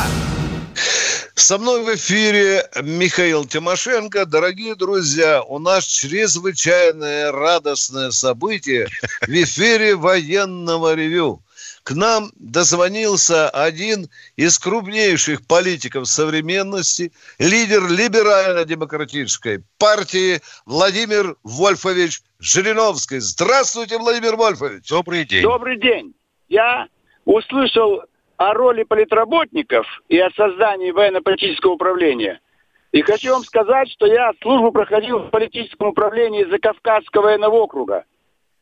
Со 1.36 1.58
мной 1.58 1.84
в 1.84 1.96
эфире 1.96 2.65
Михаил 2.82 3.46
Тимошенко. 3.46 4.25
Дорогие 4.25 4.75
друзья, 4.75 5.42
у 5.42 5.60
нас 5.60 5.86
чрезвычайное 5.86 7.32
радостное 7.32 8.12
событие 8.12 8.88
в 9.22 9.30
эфире 9.30 9.96
военного 9.96 10.94
ревю. 10.94 11.42
К 11.84 11.92
нам 11.92 12.32
дозвонился 12.36 13.50
один 13.50 14.08
из 14.38 14.58
крупнейших 14.58 15.46
политиков 15.46 16.08
современности, 16.08 17.12
лидер 17.40 17.82
либерально-демократической 17.90 19.63
партии 19.78 20.40
Владимир 20.66 21.36
Вольфович 21.44 22.22
Жириновский. 22.40 23.20
Здравствуйте, 23.20 23.98
Владимир 23.98 24.38
Вольфович. 24.38 24.88
Добрый 24.88 25.25
день. 25.25 25.44
Добрый 25.44 25.78
день. 25.78 26.13
Я 26.48 26.88
услышал 27.25 28.04
о 28.38 28.54
роли 28.54 28.84
политработников 28.84 29.86
и 30.08 30.18
о 30.20 30.32
создании 30.32 30.92
военно-политического 30.92 31.74
управления. 31.74 32.40
И 32.94 33.02
хочу 33.02 33.34
вам 33.34 33.44
сказать, 33.44 33.92
что 33.92 34.06
я 34.06 34.32
службу 34.42 34.72
проходил 34.72 35.20
в 35.20 35.32
политическом 35.32 35.90
управлении 35.90 36.46
Закавказского 36.46 37.24
военного 37.24 37.56
округа. 37.56 38.06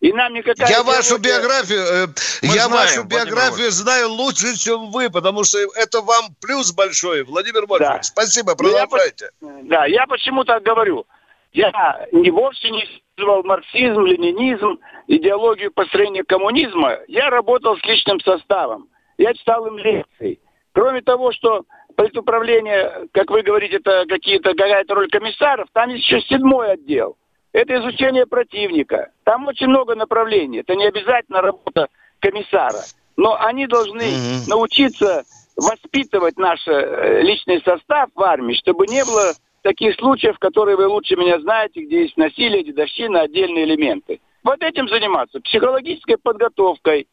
И 0.01 0.11
нам 0.13 0.33
никакая 0.33 0.67
я 0.67 0.83
вашу 0.83 1.19
биографию, 1.19 1.79
э, 1.79 2.07
я 2.41 2.65
знаем, 2.65 2.71
вашу 2.71 3.03
биографию 3.03 3.69
знаю 3.69 4.09
лучше, 4.09 4.57
чем 4.57 4.89
вы, 4.89 5.11
потому 5.11 5.43
что 5.43 5.59
это 5.75 6.01
вам 6.01 6.35
плюс 6.41 6.73
большой, 6.73 7.23
Владимир 7.23 7.67
Вольфович. 7.67 7.97
Да. 7.97 8.01
Спасибо, 8.01 8.55
продолжайте. 8.55 9.29
Я, 9.39 9.49
да, 9.61 9.85
я 9.85 10.07
почему 10.07 10.43
так 10.43 10.63
говорю. 10.63 11.05
Я 11.53 11.71
не 12.11 12.31
вовсе 12.31 12.71
не 12.71 12.83
использовал 12.83 13.43
марксизм, 13.43 14.01
ленинизм, 14.05 14.79
идеологию 15.07 15.71
построения 15.71 16.23
коммунизма. 16.23 16.97
Я 17.07 17.29
работал 17.29 17.77
с 17.77 17.83
личным 17.83 18.19
составом. 18.21 18.87
Я 19.19 19.35
читал 19.35 19.67
им 19.67 19.77
лекции. 19.77 20.39
Кроме 20.73 21.01
того, 21.01 21.31
что 21.31 21.65
политуправление, 21.95 23.07
как 23.11 23.29
вы 23.29 23.43
говорите, 23.43 23.75
это 23.75 24.05
какие-то 24.07 24.55
какая-то 24.55 24.95
роль 24.95 25.09
комиссаров, 25.09 25.67
там 25.73 25.89
есть 25.89 26.09
еще 26.09 26.21
седьмой 26.21 26.71
отдел. 26.71 27.17
Это 27.53 27.79
изучение 27.79 28.25
противника. 28.25 29.11
Там 29.23 29.47
очень 29.47 29.67
много 29.67 29.95
направлений. 29.95 30.59
Это 30.59 30.75
не 30.75 30.85
обязательно 30.85 31.41
работа 31.41 31.89
комиссара. 32.19 32.79
Но 33.17 33.37
они 33.39 33.67
должны 33.67 34.01
mm-hmm. 34.01 34.49
научиться 34.49 35.23
воспитывать 35.57 36.37
наш 36.37 36.65
э, 36.67 37.21
личный 37.21 37.61
состав 37.61 38.09
в 38.15 38.21
армии, 38.21 38.55
чтобы 38.55 38.87
не 38.87 39.03
было 39.03 39.33
таких 39.63 39.95
случаев, 39.95 40.39
которые 40.39 40.77
вы 40.77 40.87
лучше 40.87 41.15
меня 41.15 41.39
знаете, 41.39 41.81
где 41.81 42.03
есть 42.03 42.17
насилие, 42.17 42.63
дедовщина, 42.63 43.21
отдельные 43.21 43.65
элементы. 43.65 44.21
Вот 44.43 44.63
этим 44.63 44.87
заниматься. 44.87 45.39
Психологической 45.41 46.17
подготовкой. 46.17 47.07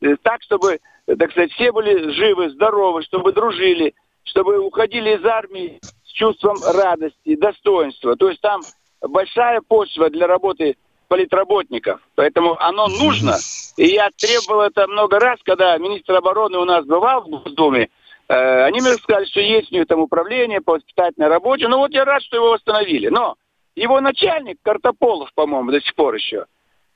Э, 0.00 0.16
так, 0.22 0.42
чтобы, 0.42 0.80
так 1.06 1.30
сказать, 1.32 1.52
все 1.52 1.70
были 1.70 2.12
живы, 2.12 2.50
здоровы, 2.50 3.02
чтобы 3.02 3.32
дружили, 3.32 3.94
чтобы 4.24 4.58
уходили 4.58 5.16
из 5.16 5.24
армии 5.24 5.80
с 6.04 6.12
чувством 6.12 6.56
радости, 6.74 7.36
достоинства. 7.36 8.16
То 8.16 8.30
есть 8.30 8.40
там 8.40 8.62
большая 9.02 9.60
почва 9.60 10.10
для 10.10 10.26
работы 10.26 10.76
политработников. 11.08 12.00
Поэтому 12.14 12.56
оно 12.58 12.86
нужно. 12.88 13.36
И 13.76 13.86
я 13.86 14.08
требовал 14.16 14.62
это 14.62 14.86
много 14.86 15.18
раз, 15.18 15.38
когда 15.44 15.76
министр 15.76 16.14
обороны 16.14 16.58
у 16.58 16.64
нас 16.64 16.86
бывал 16.86 17.22
в 17.22 17.28
Госдуме. 17.28 17.90
Э, 18.28 18.64
они 18.64 18.80
мне 18.80 18.94
сказали, 18.94 19.26
что 19.26 19.40
есть 19.40 19.70
у 19.70 19.74
него 19.74 19.84
там 19.84 20.00
управление 20.00 20.60
по 20.60 20.72
воспитательной 20.72 21.28
работе. 21.28 21.68
Ну 21.68 21.78
вот 21.78 21.90
я 21.92 22.04
рад, 22.04 22.22
что 22.22 22.36
его 22.36 22.52
восстановили. 22.52 23.08
Но 23.08 23.34
его 23.74 24.00
начальник, 24.00 24.58
Картополов, 24.62 25.30
по-моему, 25.34 25.70
до 25.70 25.80
сих 25.80 25.94
пор 25.94 26.14
еще, 26.14 26.46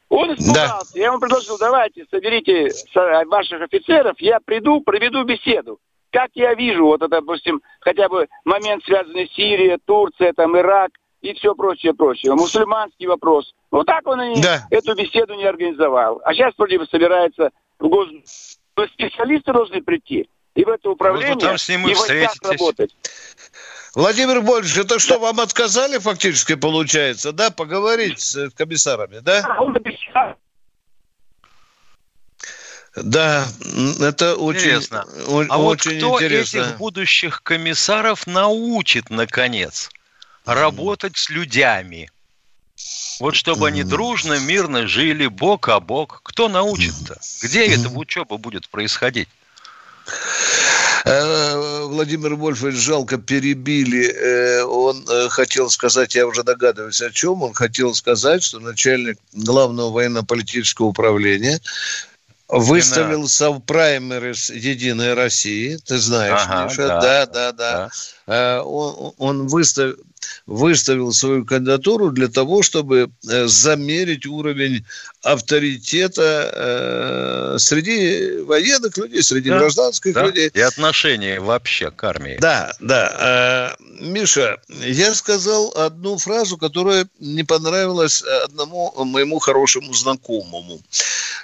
он 0.09 0.33
испугался. 0.35 0.95
Да. 0.95 1.01
Я 1.01 1.07
ему 1.07 1.19
предложил, 1.19 1.59
давайте, 1.59 2.07
соберите 2.11 2.71
ваших 3.27 3.61
офицеров, 3.61 4.15
я 4.21 4.39
приду, 4.41 4.81
проведу 4.81 5.25
беседу. 5.25 5.79
Как 6.11 6.31
я 6.35 6.55
вижу, 6.55 6.85
вот 6.87 7.03
это, 7.03 7.21
допустим, 7.21 7.61
хотя 7.81 8.09
бы 8.09 8.29
момент, 8.45 8.83
связанный 8.85 9.27
с 9.27 9.35
Сирией, 9.35 9.79
Турция, 9.85 10.33
там, 10.33 10.57
Ирак– 10.57 10.93
и 11.31 11.35
все 11.35 11.55
прочее, 11.55 11.95
прочее. 11.95 12.35
Мусульманский 12.35 13.07
вопрос. 13.07 13.53
Вот 13.71 13.87
так 13.87 14.07
он 14.07 14.21
и 14.23 14.41
да. 14.41 14.67
эту 14.71 14.95
беседу 14.95 15.35
не 15.35 15.45
организовал. 15.45 16.21
А 16.25 16.33
сейчас 16.33 16.55
вроде 16.57 16.79
бы 16.79 16.87
собирается 16.87 17.51
в 17.79 17.89
гос... 17.89 18.09
Специалисты 18.93 19.55
должны 19.55 19.81
прийти 19.81 20.29
и 20.55 20.65
в 20.65 20.69
это 20.69 20.91
управление, 20.91 21.35
вот 21.35 21.43
там 21.43 21.59
с 21.59 21.69
ним 21.69 21.89
и 21.89 21.95
в 21.95 22.09
работать. 22.43 22.95
Владимир 23.95 24.43
Больевич, 24.43 24.77
это 24.77 24.99
что, 24.99 25.19
вам 25.19 25.41
отказали 25.41 25.97
фактически, 25.97 26.55
получается, 26.55 27.33
да, 27.33 27.51
поговорить 27.51 28.21
с 28.21 28.51
комиссарами, 28.51 29.21
да? 29.21 29.43
Да, 32.95 33.47
это 34.01 34.37
очень 34.37 34.61
интересно. 34.61 35.05
А 35.27 35.59
очень 35.59 35.63
вот 35.63 35.81
кто 35.81 36.25
интересно. 36.25 36.59
этих 36.59 36.77
будущих 36.79 37.43
комиссаров 37.43 38.27
научит, 38.27 39.09
наконец? 39.09 39.91
Работать 40.47 41.17
с 41.17 41.29
людьми. 41.29 42.09
Вот 43.21 43.35
чтобы 43.35 43.69
они 43.69 43.83
дружно, 43.83 44.39
мирно 44.39 44.87
жили 44.87 45.27
бок 45.27 45.69
о 45.69 45.81
бок. 45.81 46.21
Кто 46.23 46.49
научит-то? 46.49 47.19
Где 47.43 47.67
эта 47.67 47.89
учеба 47.89 48.37
будет 48.37 48.69
происходить? 48.69 49.29
Э, 51.05 51.85
Владимир 51.85 52.35
Вольфович 52.35 52.75
жалко 52.75 53.17
перебили. 53.17 54.09
Э, 54.09 54.63
он 54.65 55.05
э, 55.09 55.29
хотел 55.29 55.71
сказать, 55.71 56.15
я 56.15 56.27
уже 56.27 56.43
догадываюсь 56.43 57.01
о 57.01 57.11
чем, 57.11 57.43
он 57.43 57.55
хотел 57.55 57.95
сказать, 57.95 58.43
что 58.43 58.59
начальник 58.59 59.17
главного 59.33 59.91
военно-политического 59.91 60.87
управления 60.87 61.61
выставился 62.49 63.51
в 63.51 63.61
праймерис 63.61 64.51
Единой 64.51 65.15
России, 65.15 65.79
ты 65.85 65.99
знаешь, 65.99 66.41
ага, 66.45 66.65
Миша, 66.65 66.89
да, 66.89 67.01
да, 67.01 67.27
да. 67.27 67.53
да. 67.53 67.91
да. 68.27 68.63
Он, 68.65 69.13
он 69.19 69.47
выставил, 69.47 69.97
выставил 70.47 71.13
свою 71.13 71.45
кандидатуру 71.45 72.11
для 72.11 72.29
того, 72.29 72.63
чтобы 72.63 73.11
э, 73.29 73.47
замерить 73.47 74.27
уровень 74.27 74.85
авторитета 75.23 76.51
э, 77.55 77.59
среди 77.59 78.43
военных 78.43 78.97
людей, 78.97 79.23
среди 79.23 79.51
да, 79.51 79.59
гражданских 79.59 80.15
да. 80.15 80.27
людей. 80.27 80.51
И 80.53 80.61
отношения 80.61 81.41
вообще 81.41 81.91
к 81.91 82.05
армии. 82.05 82.39
Да, 82.41 82.73
да. 82.81 83.77
Э, 83.79 83.83
Миша, 84.01 84.59
я 84.69 85.15
сказал 85.15 85.73
одну 85.77 86.19
фразу, 86.19 86.57
которая 86.57 87.09
не 87.19 87.45
понравилась 87.45 88.23
одному 88.45 88.93
моему 89.05 89.39
хорошему 89.39 89.93
знакомому. 89.95 90.81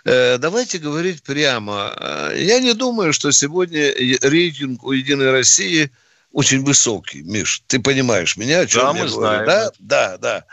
Давайте 0.04 0.78
говорить 0.78 1.22
прямо. 1.22 1.92
Я 2.34 2.58
не 2.58 2.74
думаю, 2.74 3.12
что 3.12 3.30
сегодня 3.30 3.92
рейтинг 4.20 4.84
у 4.84 4.92
«Единой 4.92 5.30
России»– 5.30 5.90
очень 6.32 6.64
высокий, 6.64 7.22
Миш. 7.22 7.62
Ты 7.66 7.78
понимаешь 7.78 8.36
меня, 8.36 8.60
о 8.60 8.66
чем 8.66 8.82
да, 8.82 8.86
я 8.86 8.92
мы 8.92 9.10
говорю? 9.10 9.20
Знаем. 9.20 9.46
Да, 9.46 9.72
да, 9.78 10.18
да. 10.18 10.44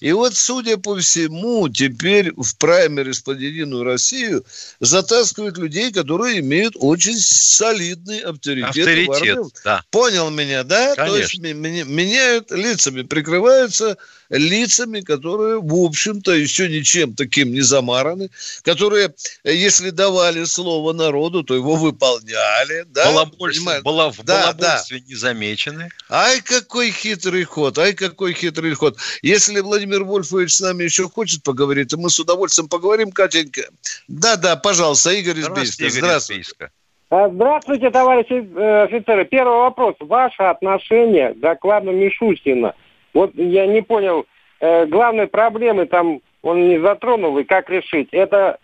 И 0.00 0.12
вот, 0.12 0.34
судя 0.34 0.78
по 0.78 0.96
всему, 0.96 1.68
теперь 1.68 2.32
в 2.36 2.56
праймерис 2.56 3.20
под 3.20 3.38
Единую 3.38 3.84
Россию 3.84 4.44
затаскивают 4.80 5.58
людей, 5.58 5.92
которые 5.92 6.40
имеют 6.40 6.74
очень 6.76 7.18
солидный 7.18 8.20
авторитет. 8.20 8.68
Авторитет, 8.68 9.38
да. 9.64 9.82
Понял 9.90 10.30
меня, 10.30 10.64
да? 10.64 10.94
Конечно. 10.94 11.06
То 11.06 11.18
есть 11.18 11.38
меняют 11.38 12.50
лицами, 12.50 13.02
прикрываются 13.02 13.98
лицами, 14.30 15.00
которые, 15.00 15.60
в 15.60 15.74
общем-то, 15.74 16.32
еще 16.32 16.68
ничем 16.68 17.14
таким 17.14 17.52
не 17.52 17.60
замараны, 17.60 18.30
которые, 18.62 19.14
если 19.44 19.90
давали 19.90 20.44
слово 20.44 20.92
народу, 20.92 21.42
то 21.42 21.54
его 21.54 21.76
выполняли. 21.76 22.84
Да? 22.88 23.06
Балабольство, 23.06 23.80
бала, 23.82 24.10
в 24.10 24.22
да, 24.24 24.52
балабольстве 24.52 24.98
да. 24.98 25.04
не 25.08 25.14
замечены. 25.14 25.88
Ай, 26.10 26.40
какой 26.40 26.90
хитрый 26.90 27.44
ход, 27.44 27.78
ай, 27.78 27.94
какой 27.94 28.34
хитрый 28.34 28.74
ход. 28.74 28.98
Если 29.22 29.60
Владимир 29.60 30.04
Вольфович 30.04 30.52
с 30.52 30.60
нами 30.60 30.84
еще 30.84 31.08
хочет 31.08 31.42
поговорить, 31.42 31.88
то 31.88 31.96
мы 31.96 32.10
с 32.10 32.20
удовольствием 32.20 32.68
поговорим, 32.68 33.10
Катенька. 33.10 33.62
Да-да, 34.08 34.56
пожалуйста, 34.56 35.10
Игорь 35.10 35.40
Избийский. 35.40 35.88
Здравствуйте. 35.88 36.70
А, 37.10 37.30
здравствуйте, 37.30 37.90
товарищи 37.90 38.34
э, 38.34 38.82
офицеры. 38.82 39.24
Первый 39.24 39.56
вопрос. 39.60 39.94
Ваше 39.98 40.42
отношение 40.42 41.32
к 41.32 41.40
докладу 41.40 41.90
Мишустина– 41.90 42.74
вот 43.18 43.34
я 43.34 43.66
не 43.66 43.82
понял, 43.82 44.26
э, 44.60 44.86
главной 44.86 45.26
проблемы 45.26 45.86
там 45.86 46.20
он 46.42 46.68
не 46.68 46.78
затронул, 46.80 47.36
и 47.38 47.42
как 47.42 47.68
решить? 47.68 48.08
Это, 48.12 48.58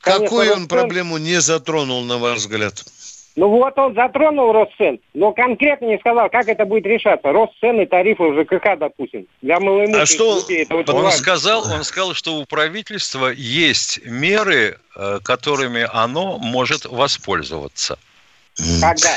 конечно, 0.00 0.26
Какую 0.26 0.52
он 0.52 0.68
проблему 0.68 1.16
не 1.16 1.40
затронул, 1.40 2.02
на 2.02 2.18
ваш 2.18 2.40
взгляд? 2.40 2.84
Ну 3.36 3.48
вот 3.48 3.78
он 3.78 3.94
затронул 3.94 4.52
рост 4.52 4.72
цен, 4.76 5.00
но 5.14 5.32
конкретно 5.32 5.86
не 5.86 5.98
сказал, 5.98 6.28
как 6.28 6.48
это 6.48 6.66
будет 6.66 6.84
решаться. 6.84 7.32
Рост 7.32 7.54
цен 7.60 7.80
и 7.80 7.86
тарифы 7.86 8.24
в 8.24 8.42
ЖКХ, 8.42 8.78
допустим. 8.78 9.26
Для 9.40 9.56
а 9.56 10.06
что 10.06 10.36
людей 10.36 10.64
это 10.64 10.76
очень 10.76 10.94
он 10.94 11.04
важно. 11.04 11.18
сказал, 11.18 11.64
он 11.72 11.82
сказал, 11.82 12.12
что 12.12 12.36
у 12.36 12.44
правительства 12.44 13.28
есть 13.28 14.04
меры, 14.04 14.78
э, 14.94 15.18
которыми 15.24 15.88
оно 15.90 16.38
может 16.38 16.84
воспользоваться. 16.84 17.98
Когда? 18.80 19.16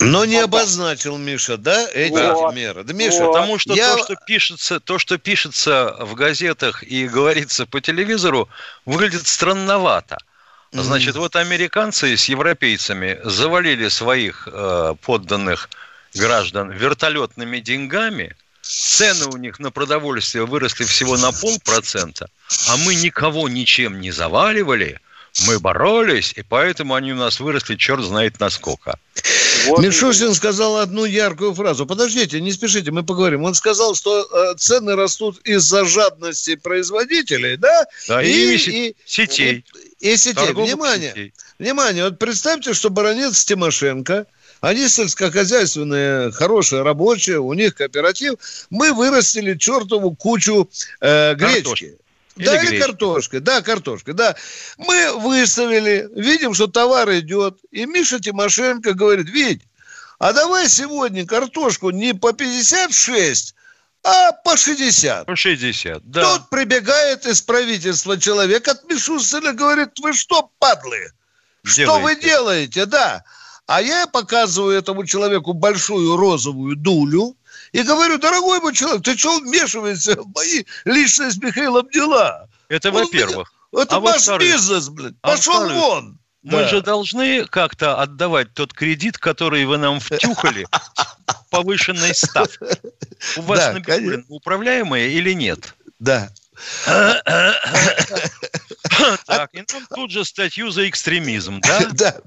Но 0.00 0.24
не 0.24 0.38
обозначил 0.38 1.16
Миша, 1.18 1.56
да, 1.56 1.88
эти 1.92 2.32
вот, 2.32 2.54
меры. 2.54 2.82
Да, 2.82 2.92
Миша, 2.92 3.24
вот. 3.24 3.32
потому 3.32 3.58
что 3.58 3.74
я... 3.74 3.94
то, 3.94 4.04
что 4.04 4.16
пишется, 4.26 4.80
то, 4.80 4.98
что 4.98 5.18
пишется 5.18 5.96
в 6.00 6.14
газетах 6.14 6.82
и 6.82 7.06
говорится 7.06 7.64
по 7.64 7.80
телевизору, 7.80 8.48
выглядит 8.84 9.26
странновато. 9.26 10.18
Значит, 10.72 11.14
вот 11.14 11.36
американцы 11.36 12.16
с 12.16 12.24
европейцами 12.24 13.20
завалили 13.22 13.86
своих 13.88 14.48
э, 14.50 14.94
подданных 15.02 15.70
граждан 16.14 16.72
вертолетными 16.72 17.60
деньгами, 17.60 18.34
цены 18.60 19.26
у 19.26 19.36
них 19.36 19.60
на 19.60 19.70
продовольствие 19.70 20.46
выросли 20.46 20.84
всего 20.84 21.16
на 21.16 21.30
полпроцента, 21.30 22.28
а 22.68 22.76
мы 22.78 22.96
никого 22.96 23.48
ничем 23.48 24.00
не 24.00 24.10
заваливали, 24.10 25.00
мы 25.46 25.58
боролись, 25.58 26.32
и 26.36 26.42
поэтому 26.42 26.94
они 26.94 27.12
у 27.12 27.16
нас 27.16 27.40
выросли 27.40 27.76
черт 27.76 28.04
знает 28.04 28.38
насколько. 28.40 28.98
Вот. 29.66 29.82
Мишустин 29.82 30.34
сказал 30.34 30.78
одну 30.78 31.04
яркую 31.04 31.54
фразу. 31.54 31.86
Подождите, 31.86 32.40
не 32.40 32.52
спешите, 32.52 32.90
мы 32.90 33.02
поговорим. 33.02 33.44
Он 33.44 33.54
сказал, 33.54 33.94
что 33.94 34.22
э, 34.22 34.54
цены 34.58 34.94
растут 34.94 35.40
из-за 35.44 35.84
жадности 35.84 36.56
производителей, 36.56 37.56
да? 37.56 37.84
Да, 38.06 38.22
и, 38.22 38.28
и, 38.28 38.56
и 38.56 38.96
сетей. 39.06 39.64
И, 40.00 40.12
и 40.12 40.16
сетей. 40.16 40.52
Внимание, 40.52 41.10
сетей. 41.10 41.32
внимание. 41.58 42.04
Вот 42.04 42.18
представьте, 42.18 42.74
что 42.74 42.90
баронец 42.90 43.44
Тимошенко, 43.44 44.26
они 44.60 44.88
сельскохозяйственные, 44.88 46.32
хорошие, 46.32 46.82
рабочие, 46.82 47.38
у 47.38 47.52
них 47.54 47.74
кооператив. 47.74 48.34
Мы 48.70 48.92
вырастили 48.92 49.56
чертову 49.56 50.14
кучу 50.14 50.70
э, 51.00 51.34
гречки. 51.34 51.54
Картошки. 51.54 51.98
Или 52.36 52.46
да, 52.46 52.56
гречка. 52.58 52.74
или 52.74 52.80
картошка. 52.82 53.40
Да, 53.40 53.62
картошка, 53.62 54.12
да. 54.12 54.36
Мы 54.78 55.12
выставили, 55.18 56.08
видим, 56.16 56.54
что 56.54 56.66
товар 56.66 57.10
идет. 57.18 57.58
И 57.70 57.86
Миша 57.86 58.18
Тимошенко 58.18 58.94
говорит, 58.94 59.28
Вить, 59.28 59.62
а 60.18 60.32
давай 60.32 60.68
сегодня 60.68 61.26
картошку 61.26 61.90
не 61.90 62.12
по 62.12 62.32
56, 62.32 63.54
а 64.02 64.32
по 64.32 64.56
60. 64.56 65.26
По 65.26 65.36
60, 65.36 66.02
да. 66.10 66.36
Тут 66.36 66.50
прибегает 66.50 67.26
из 67.26 67.40
правительства 67.40 68.18
человек 68.18 68.66
от 68.68 68.84
Мишустина 68.88 69.52
говорит, 69.52 69.90
вы 70.00 70.12
что, 70.12 70.50
падлы? 70.58 71.12
Делаете. 71.64 71.84
Что 71.84 71.98
вы 72.00 72.16
делаете? 72.16 72.86
Да. 72.86 73.24
А 73.66 73.80
я 73.80 74.06
показываю 74.06 74.76
этому 74.76 75.06
человеку 75.06 75.54
большую 75.54 76.16
розовую 76.16 76.76
дулю, 76.76 77.36
и 77.74 77.82
говорю, 77.82 78.18
дорогой 78.18 78.60
мой 78.60 78.72
человек, 78.72 79.02
ты 79.02 79.18
что 79.18 79.40
вмешиваешься 79.40 80.14
в 80.14 80.32
мои 80.32 80.62
личные 80.84 81.32
с 81.32 81.38
Михаилом 81.38 81.90
дела? 81.90 82.48
Это 82.68 82.92
во-первых. 82.92 83.52
Это 83.72 83.96
а 83.96 84.00
ваш 84.00 84.28
бизнес, 84.38 84.88
блядь. 84.88 85.14
А 85.22 85.32
Пошел 85.32 85.68
вон. 85.68 86.20
Мы 86.44 86.58
да. 86.58 86.68
же 86.68 86.82
должны 86.82 87.46
как-то 87.46 88.00
отдавать 88.00 88.54
тот 88.54 88.72
кредит, 88.72 89.18
который 89.18 89.64
вы 89.64 89.78
нам 89.78 89.98
втюхали 89.98 90.68
повышенной 91.50 92.14
ставкой. 92.14 92.76
У 93.38 93.42
вас 93.42 93.58
да, 93.58 94.22
управляемые 94.28 95.10
или 95.10 95.32
нет? 95.32 95.74
Да. 95.98 96.30
Так, 99.26 99.50
и 99.52 99.58
нам 99.72 99.86
тут 99.94 100.10
же 100.10 100.24
статью 100.24 100.70
за 100.70 100.88
экстремизм, 100.88 101.60
да? 101.60 101.80
Да. 101.92 102.14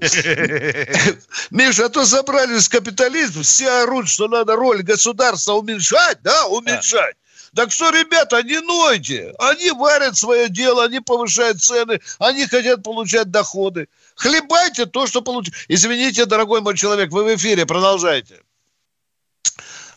Миша, 1.50 1.86
а 1.86 1.88
то 1.88 2.04
собрались 2.04 2.68
капитализм, 2.68 3.42
все 3.42 3.82
орут, 3.82 4.08
что 4.08 4.28
надо 4.28 4.56
роль 4.56 4.82
государства 4.82 5.52
уменьшать, 5.54 6.18
да, 6.22 6.46
уменьшать. 6.46 7.16
Так 7.54 7.72
что, 7.72 7.90
ребята, 7.90 8.42
не 8.42 8.60
нойте. 8.60 9.34
Они 9.38 9.70
варят 9.70 10.16
свое 10.16 10.48
дело, 10.48 10.84
они 10.84 11.00
повышают 11.00 11.62
цены, 11.62 12.00
они 12.18 12.46
хотят 12.46 12.82
получать 12.82 13.30
доходы. 13.30 13.88
Хлебайте 14.16 14.86
то, 14.86 15.06
что 15.06 15.22
получите. 15.22 15.56
Извините, 15.68 16.26
дорогой 16.26 16.60
мой 16.60 16.76
человек, 16.76 17.10
вы 17.10 17.24
в 17.24 17.34
эфире, 17.36 17.64
продолжайте. 17.64 18.42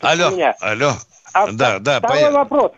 Алло, 0.00 0.32
алло. 0.60 0.96
А, 1.34 1.50
да, 1.52 1.78
да, 1.78 1.98
Второй 1.98 2.16
поехали. 2.16 2.34
вопрос 2.34 2.72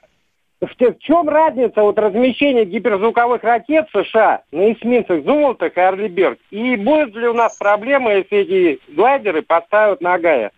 в 0.66 0.98
чем 1.00 1.28
разница 1.28 1.82
вот 1.82 1.98
размещения 1.98 2.64
гиперзвуковых 2.64 3.42
ракет 3.42 3.86
США 3.92 4.42
на 4.52 4.72
эсминцах 4.72 5.24
Золотых 5.24 5.76
и 5.76 5.80
Орлиберг? 5.80 6.38
И 6.50 6.76
будет 6.76 7.14
ли 7.14 7.28
у 7.28 7.34
нас 7.34 7.56
проблема, 7.56 8.14
если 8.14 8.38
эти 8.38 8.80
глайдеры 8.92 9.42
поставят 9.42 10.00
на 10.00 10.18
Гая? 10.18 10.52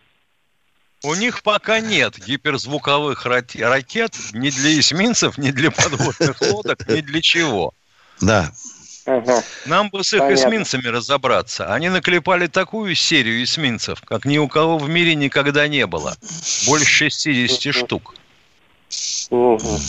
У 1.05 1.15
них 1.15 1.43
пока 1.43 1.81
нет 1.81 2.19
гиперзвуковых 2.19 3.27
ракет 3.27 4.17
ни 4.33 4.51
для 4.51 4.81
эсминцев, 4.81 5.39
ни 5.39 5.51
для 5.51 5.71
подводных 5.71 6.41
лодок, 6.53 6.89
ни 6.89 7.01
для 7.01 7.21
чего. 7.23 7.73
Да. 8.21 8.51
Ага. 9.07 9.43
Нам 9.67 9.89
бы 9.91 10.03
с 10.03 10.13
их 10.13 10.21
Понятно. 10.21 10.43
эсминцами 10.43 10.89
разобраться. 10.89 11.73
Они 11.73 11.89
наклепали 11.89 12.49
такую 12.49 12.95
серию 12.97 13.45
эсминцев, 13.45 14.01
как 14.03 14.25
ни 14.25 14.39
у 14.39 14.49
кого 14.49 14.79
в 14.79 14.89
мире 14.89 15.15
никогда 15.15 15.69
не 15.69 15.87
было. 15.87 16.17
Больше 16.67 17.11
60 17.11 17.73
штук. 17.73 18.15
Угу. 19.31 19.81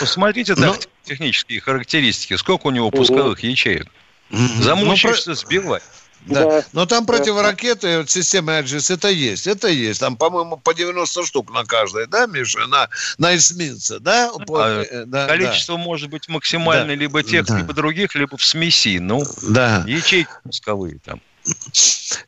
Посмотрите 0.00 0.54
так, 0.54 0.64
Но... 0.64 0.76
технические 1.04 1.60
характеристики. 1.60 2.34
Сколько 2.36 2.66
у 2.66 2.70
него 2.70 2.90
пусковых 2.90 3.38
угу. 3.38 3.46
ячеек? 3.46 3.86
Замучаешься 4.30 5.30
ну, 5.30 5.36
сбивать. 5.36 5.82
Да. 6.26 6.44
да. 6.44 6.64
Но 6.72 6.86
там 6.86 7.06
противоракеты 7.06 7.98
вот, 7.98 8.10
системы 8.10 8.58
Аджис 8.58 8.90
это 8.90 9.08
есть, 9.08 9.46
это 9.46 9.68
есть. 9.68 10.00
Там, 10.00 10.16
по-моему, 10.16 10.56
по 10.56 10.74
90 10.74 11.24
штук 11.24 11.52
на 11.52 11.64
каждой, 11.64 12.06
да, 12.08 12.26
Миша, 12.26 12.66
на, 12.66 12.88
на 13.18 13.36
эсминце, 13.36 14.00
да? 14.00 14.32
По, 14.46 14.64
а, 14.64 14.82
э, 14.82 15.04
да 15.06 15.26
количество 15.28 15.76
да. 15.76 15.82
может 15.84 16.10
быть 16.10 16.28
максимальное 16.28 16.96
да. 16.96 17.00
либо 17.00 17.22
тех, 17.22 17.46
да. 17.46 17.58
либо 17.58 17.72
других, 17.72 18.14
либо 18.16 18.36
в 18.36 18.44
смеси. 18.44 18.98
Ну, 18.98 19.22
да. 19.42 19.84
ячейки 19.86 20.30
пусковые 20.42 20.98
там. 21.04 21.20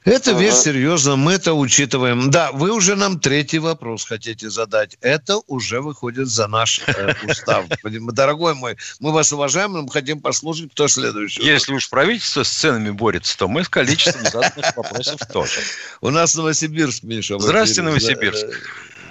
Это 0.04 0.30
ага. 0.30 0.40
вещь 0.40 0.54
серьезно, 0.54 1.16
мы 1.16 1.34
это 1.34 1.54
учитываем. 1.54 2.30
Да, 2.30 2.50
вы 2.52 2.72
уже 2.72 2.96
нам 2.96 3.18
третий 3.20 3.58
вопрос 3.58 4.04
хотите 4.04 4.48
задать. 4.48 4.96
Это 5.00 5.38
уже 5.46 5.80
выходит 5.80 6.28
за 6.28 6.48
наш 6.48 6.80
э, 6.86 7.12
устав. 7.26 7.66
Дорогой 8.12 8.54
мой, 8.54 8.76
мы 9.00 9.12
вас 9.12 9.32
уважаем, 9.32 9.72
мы 9.72 9.90
хотим 9.90 10.20
послушать, 10.20 10.72
кто 10.72 10.88
следующий. 10.88 11.42
Если 11.42 11.72
уж 11.74 11.90
правительство 11.90 12.42
с 12.42 12.48
ценами 12.48 12.90
борется, 12.90 13.36
то 13.38 13.48
мы 13.48 13.64
с 13.64 13.68
количеством 13.68 14.24
заданных 14.24 14.76
вопросов 14.76 15.20
тоже. 15.32 15.60
У 16.00 16.10
нас 16.10 16.34
Новосибирск, 16.36 17.02
Миша. 17.02 17.38
Здравствуйте, 17.38 17.82
Новосибирск. 17.82 18.46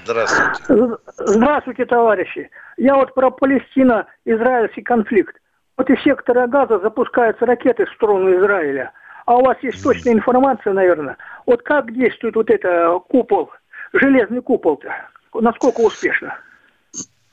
Здравствуйте. 0.03 0.97
Здравствуйте, 1.17 1.85
товарищи. 1.85 2.49
Я 2.77 2.95
вот 2.95 3.13
про 3.13 3.29
Палестино-израильский 3.29 4.81
конфликт. 4.81 5.35
Вот 5.77 5.89
из 5.89 6.01
сектора 6.03 6.47
газа 6.47 6.79
запускаются 6.79 7.45
ракеты 7.45 7.85
в 7.85 7.93
сторону 7.93 8.39
Израиля– 8.39 8.91
а 9.27 9.35
у 9.35 9.43
вас 9.43 9.57
есть 9.61 9.83
точная 9.83 10.13
информация, 10.13 10.73
наверное. 10.73 11.17
Вот 11.45 11.61
как 11.61 11.93
действует 11.93 12.35
вот 12.35 12.49
это 12.49 12.97
купол, 13.09 13.51
железный 13.91 14.41
купол-то? 14.41 14.87
Насколько 15.33 15.81
успешно? 15.81 16.33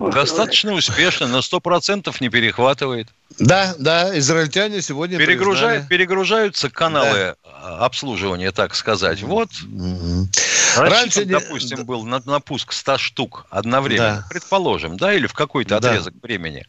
Достаточно 0.01 0.73
успешно, 0.73 1.29
на 1.29 1.41
сто 1.41 1.61
процентов 1.61 2.21
не 2.21 2.29
перехватывает. 2.29 3.09
Да, 3.39 3.75
да, 3.79 4.19
израильтяне 4.19 4.83
сегодня 4.83 5.19
Перегружают, 5.19 5.87
перегружаются 5.87 6.69
каналы 6.69 7.37
да. 7.45 7.79
обслуживания, 7.79 8.51
так 8.51 8.75
сказать. 8.75 9.23
Вот. 9.23 9.51
Угу. 9.63 10.29
Раньше, 10.77 11.25
допустим, 11.25 11.85
был 11.85 12.05
напуск 12.05 12.73
100 12.73 12.99
штук 12.99 13.47
одновременно, 13.51 14.17
да. 14.17 14.27
предположим, 14.29 14.97
да, 14.97 15.15
или 15.15 15.29
в 15.29 15.33
какой-то 15.33 15.77
отрезок 15.77 16.15
да. 16.15 16.21
времени. 16.27 16.67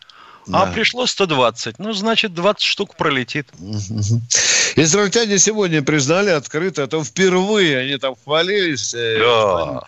А 0.53 0.67
пришло 0.67 1.07
120. 1.07 1.79
Ну, 1.79 1.93
значит, 1.93 2.33
20 2.33 2.61
штук 2.61 2.95
пролетит. 2.95 3.47
Израильтяне 4.75 5.39
сегодня 5.39 5.81
признали 5.81 6.29
открыто, 6.29 6.83
это 6.83 7.03
впервые 7.03 7.79
они 7.79 7.97
там 7.97 8.15
хвалились. 8.23 8.93
Э, 8.93 9.19
да. 9.19 9.81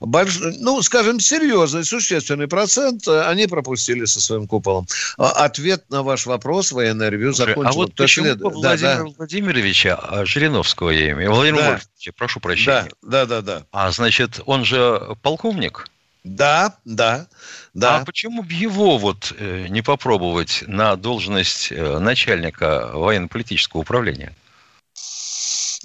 Больш... 0.00 0.38
ну, 0.40 0.80
скажем, 0.80 1.20
серьезный, 1.20 1.84
существенный 1.84 2.48
процент 2.48 3.06
э, 3.06 3.22
они 3.24 3.46
пропустили 3.46 4.06
со 4.06 4.18
своим 4.18 4.46
куполом. 4.46 4.86
А, 5.18 5.44
ответ 5.44 5.84
на 5.90 6.02
ваш 6.02 6.24
вопрос 6.24 6.72
военное 6.72 7.10
ревью 7.10 7.34
закончил. 7.34 7.68
А 7.68 7.72
вот 7.72 7.94
почему 7.94 8.26
след... 8.26 8.40
Владимира 8.40 8.96
да, 8.96 9.04
да. 9.04 9.10
Владимировича 9.18 9.96
а, 9.96 10.24
Жириновского 10.24 10.88
я 10.88 11.10
имею? 11.10 11.32
Владимир 11.32 11.58
да. 11.58 11.68
Владимирович, 11.68 12.10
прошу 12.16 12.40
прощения. 12.40 12.88
Да, 13.02 13.26
да, 13.26 13.42
да, 13.42 13.42
да. 13.42 13.66
А 13.72 13.90
значит, 13.92 14.40
он 14.46 14.64
же 14.64 15.16
полковник? 15.20 15.86
Да, 16.24 16.76
да, 16.86 17.28
да. 17.74 17.98
А 17.98 18.04
почему 18.04 18.42
бы 18.42 18.52
его 18.52 18.98
вот 18.98 19.32
э, 19.38 19.66
не 19.68 19.82
попробовать 19.82 20.64
на 20.66 20.96
должность 20.96 21.70
э, 21.70 21.98
начальника 21.98 22.90
военно-политического 22.92 23.80
управления? 23.80 24.34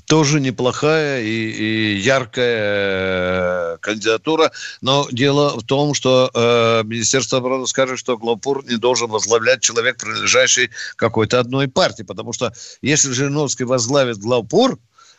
Тоже 0.07 0.39
неплохая 0.39 1.21
и, 1.21 1.25
и 1.27 1.95
яркая 1.97 3.75
э, 3.75 3.77
кандидатура, 3.81 4.51
но 4.81 5.07
дело 5.11 5.59
в 5.59 5.63
том, 5.63 5.93
что 5.93 6.29
э, 6.33 6.83
Министерство 6.85 7.39
обороны 7.39 7.65
скажет, 7.67 7.99
что 7.99 8.17
Главпур 8.17 8.63
не 8.65 8.77
должен 8.77 9.09
возглавлять 9.09 9.61
человек, 9.61 9.97
принадлежащий 9.97 10.69
какой-то 10.95 11.39
одной 11.39 11.67
партии, 11.67 12.03
потому 12.03 12.33
что 12.33 12.53
если 12.81 13.11
Жириновский 13.11 13.63
возглавит 13.63 14.17
Главпур, 14.17 14.77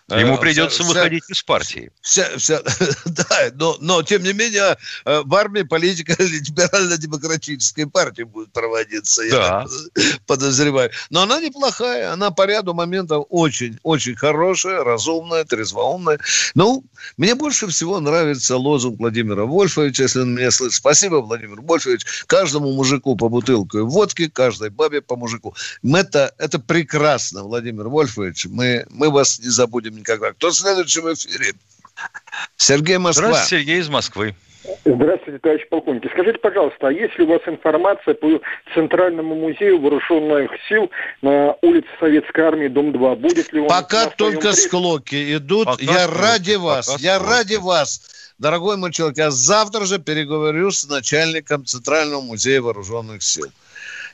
Ему 0.09 0.37
э, 0.37 0.39
придется 0.39 0.85
вся, 0.85 0.93
выходить 0.93 1.25
из 1.29 1.43
партии. 1.43 1.91
Вся, 2.01 2.39
вся, 2.39 2.63
да, 3.05 3.51
но, 3.55 3.77
но 3.81 4.05
тем 4.05 4.23
не 4.23 4.33
менее 4.33 4.77
э, 5.05 5.23
в 5.25 5.35
армии 5.35 5.63
политика 5.63 6.15
либерально-демократической 6.23 7.87
партии 7.87 8.23
будет 8.23 8.53
проводиться, 8.53 9.23
да. 9.31 9.67
я 9.97 10.13
подозреваю. 10.27 10.93
Но 11.11 11.23
она 11.23 11.41
неплохая, 11.41 12.13
она 12.13 12.31
по 12.31 12.47
ряду 12.47 12.73
моментов 12.73 13.27
очень-очень 13.31 14.15
хорошая, 14.15 14.85
разумная, 14.85 15.45
трезвоумная. 15.45 16.21
Ну, 16.55 16.85
мне 17.17 17.35
больше 17.35 17.67
всего 17.67 17.99
нравится 17.99 18.57
лозунг 18.57 19.01
Владимира 19.01 19.45
Вольфовича, 19.45 20.05
если 20.05 20.21
он 20.21 20.37
меня 20.37 20.53
слышит. 20.53 20.75
Спасибо, 20.75 21.17
Владимир 21.17 21.61
Вольфович. 21.63 22.07
Каждому 22.29 22.73
мужику 22.73 23.17
по 23.17 23.29
бутылке 23.29 23.81
водки, 23.81 24.29
каждой 24.29 24.71
бабе 24.71 25.03
по 25.03 25.17
мужику. 25.17 25.57
Это, 25.83 26.33
это 26.39 26.61
прекрасно, 26.61 27.43
Владимир 27.43 27.89
Вольфович. 27.89 28.47
Мы, 28.47 28.87
мы 28.91 29.11
вас 29.11 29.41
не 29.41 29.49
забудем 29.49 29.96
никогда. 29.97 30.33
Кто 30.33 30.51
следующий 30.51 31.01
в 31.01 31.13
эфире? 31.13 31.53
Сергей 32.57 32.99
Москва. 32.99 33.29
Здравствуйте, 33.29 33.63
Сергей 33.65 33.81
из 33.81 33.89
Москвы. 33.89 34.35
Здравствуйте, 34.85 35.39
товарищ 35.39 35.69
полковник. 35.69 36.11
Скажите, 36.13 36.39
пожалуйста, 36.39 36.89
а 36.89 36.93
есть 36.93 37.17
ли 37.19 37.25
у 37.25 37.29
вас 37.29 37.41
информация 37.47 38.15
по 38.15 38.41
Центральному 38.75 39.35
музею 39.35 39.81
вооруженных 39.81 40.51
сил 40.69 40.91
на 41.23 41.57
улице 41.63 41.89
Советской 42.01 42.41
Армии, 42.41 42.69
дом 42.69 42.93
2? 42.93 43.15
Будет 43.17 43.53
ли 43.53 43.61
он... 43.61 43.69
Пока 43.69 44.07
только 44.11 44.51
при... 44.51 44.57
склоки 44.57 45.37
идут. 45.37 45.67
Пока 45.67 45.85
я 45.85 46.07
склоки, 46.07 46.21
ради 46.21 46.55
вас, 46.57 47.01
я 47.01 47.17
склоки. 47.17 47.31
ради 47.31 47.55
вас, 47.57 48.35
дорогой 48.39 48.77
мой 48.77 48.93
человек, 48.93 49.19
я 49.19 49.31
завтра 49.31 49.85
же 49.85 49.99
переговорю 49.99 50.71
с 50.71 50.89
начальником 50.89 51.65
Центрального 51.65 52.21
музея 52.21 52.61
вооруженных 52.61 53.23
сил. 53.23 53.47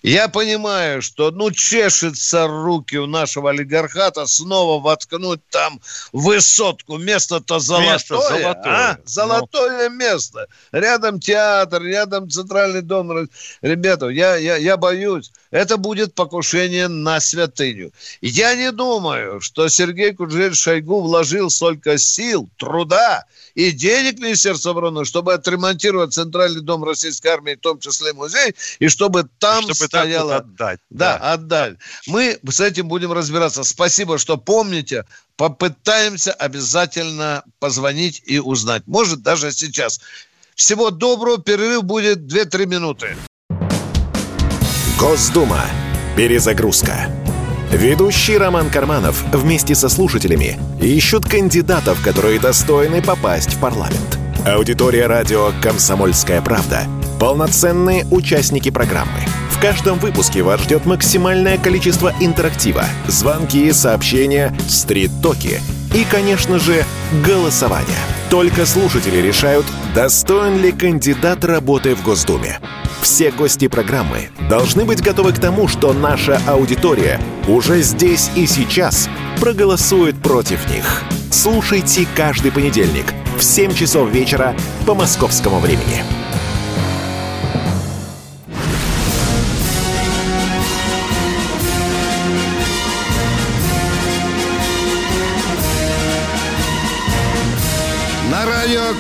Я 0.03 0.29
понимаю, 0.29 1.01
что, 1.01 1.31
ну, 1.31 1.53
чешется 1.53 2.49
руки 2.49 2.97
у 2.97 3.07
нашего 3.07 3.51
олигархата 3.51 4.27
снова 4.27 4.83
воткнуть 4.83 5.41
там 5.49 5.81
высотку. 6.13 6.99
Место-то 6.99 7.61
золотое. 7.61 7.93
Место 7.93 8.21
золотое. 8.21 8.73
А? 8.73 8.99
Золотое 9.05 9.89
ну. 9.89 9.97
место. 9.97 10.47
Рядом 10.73 11.21
театр, 11.21 11.83
рядом 11.83 12.29
центральный 12.29 12.83
дом. 12.83 13.29
Ребята, 13.61 14.09
я, 14.09 14.37
я, 14.37 14.57
я 14.57 14.77
боюсь, 14.77 15.31
это 15.53 15.77
будет 15.77 16.15
покушение 16.15 16.89
на 16.89 17.21
святыню. 17.21 17.93
Я 18.21 18.57
не 18.57 18.73
думаю, 18.73 19.41
что 19.41 19.69
Сергей 19.69 20.15
Куджель 20.15 20.55
Шойгу 20.55 21.01
вложил 21.01 21.49
столько 21.49 21.97
сил, 21.99 22.49
труда 22.57 23.25
и 23.55 23.71
денег 23.71 24.19
Министерства 24.19 24.73
обороны, 24.73 25.05
чтобы 25.05 25.35
отремонтировать 25.35 26.13
Центральный 26.15 26.63
дом 26.63 26.83
Российской 26.85 27.29
Армии, 27.29 27.55
в 27.55 27.61
том 27.61 27.79
числе 27.79 28.13
музей, 28.15 28.55
и 28.79 28.89
чтобы 28.89 29.29
там 29.39 29.63
чтобы 29.63 29.89
стояло... 30.01 30.37
отдать. 30.37 30.81
Да, 30.91 31.19
да, 31.19 31.33
отдать. 31.33 31.77
Мы 32.07 32.39
с 32.49 32.61
этим 32.61 32.89
будем 32.89 33.13
разбираться. 33.13 33.65
Спасибо, 33.65 34.19
что 34.19 34.37
помните. 34.37 35.05
Попытаемся 35.37 36.33
обязательно 36.33 37.43
позвонить 37.59 38.23
и 38.25 38.39
узнать. 38.39 38.83
Может, 38.87 39.23
даже 39.23 39.53
сейчас. 39.53 40.01
Всего 40.55 40.91
доброго. 40.91 41.39
Перерыв 41.39 41.85
будет 41.85 42.21
2-3 42.21 42.67
минуты. 42.67 43.17
Госдума. 44.99 45.65
Перезагрузка. 46.17 47.11
Ведущий 47.71 48.37
Роман 48.37 48.71
Карманов 48.71 49.23
вместе 49.33 49.75
со 49.75 49.89
слушателями 49.89 50.59
ищут 50.81 51.25
кандидатов, 51.27 52.03
которые 52.05 52.39
достойны 52.39 53.03
попасть 53.03 53.55
в 53.55 53.61
парламент. 53.61 54.19
Аудитория 54.47 55.07
радио 55.07 55.53
«Комсомольская 55.63 56.43
правда»— 56.43 56.87
полноценные 57.19 58.07
участники 58.11 58.71
программы. 58.71 59.21
В 59.51 59.61
каждом 59.61 59.99
выпуске 59.99 60.43
вас 60.43 60.61
ждет 60.63 60.87
максимальное 60.87 61.59
количество 61.59 62.13
интерактива, 62.21 62.85
звонки, 63.07 63.71
сообщения, 63.73 64.55
стрит-токи 64.69 65.61
и, 65.95 66.05
конечно 66.05 66.59
же, 66.59 66.85
голосование. 67.25 67.99
Только 68.31 68.67
слушатели 68.67 69.19
решают, 69.19 69.67
достоин 69.95 70.61
ли 70.61 70.73
кандидат 70.73 71.45
работы 71.45 71.95
в 71.95 72.03
Госдуме. 72.03 72.59
Все 73.03 73.31
гости 73.31 73.69
программы 73.69 74.31
должны 74.49 74.85
быть 74.85 75.03
готовы 75.03 75.33
к 75.33 75.39
тому, 75.39 75.69
что 75.69 75.93
наша 75.93 76.41
аудитория 76.47 77.21
уже 77.49 77.83
здесь 77.83 78.31
и 78.37 78.47
сейчас 78.47 79.09
проголосует 79.41 80.17
против 80.23 80.71
них. 80.71 81.03
Слушайте 81.31 82.07
каждый 82.15 82.53
понедельник 82.53 83.07
в 83.37 83.43
7 83.43 83.75
часов 83.75 84.09
вечера 84.11 84.55
по 84.87 84.95
московскому 84.95 85.59
времени. 85.59 86.05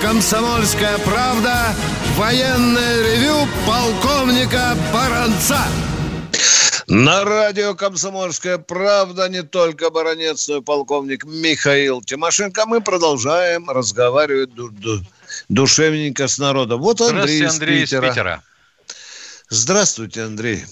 «Комсомольская 0.02 0.98
правда» 0.98 1.74
Военное 2.16 3.02
ревю 3.02 3.48
полковника 3.66 4.76
Баранца. 4.92 5.60
На 6.88 7.24
радио 7.24 7.74
«Комсомольская 7.74 8.58
правда» 8.58 9.28
не 9.28 9.42
только 9.42 9.90
баронец, 9.90 10.48
но 10.48 10.56
и 10.58 10.60
полковник 10.60 11.24
Михаил 11.24 12.02
Тимошенко. 12.02 12.66
Мы 12.66 12.80
продолжаем 12.80 13.70
разговаривать 13.70 14.50
душевненько 15.48 16.26
с 16.26 16.38
народом. 16.38 16.82
Вот 16.82 17.00
Андрей, 17.00 17.46
Андрей 17.46 17.84
из 17.84 17.90
Питера. 17.90 18.06
Из 18.06 18.10
Питера. 18.10 18.42
Здравствуйте, 19.48 20.22
Андрей. 20.22 20.64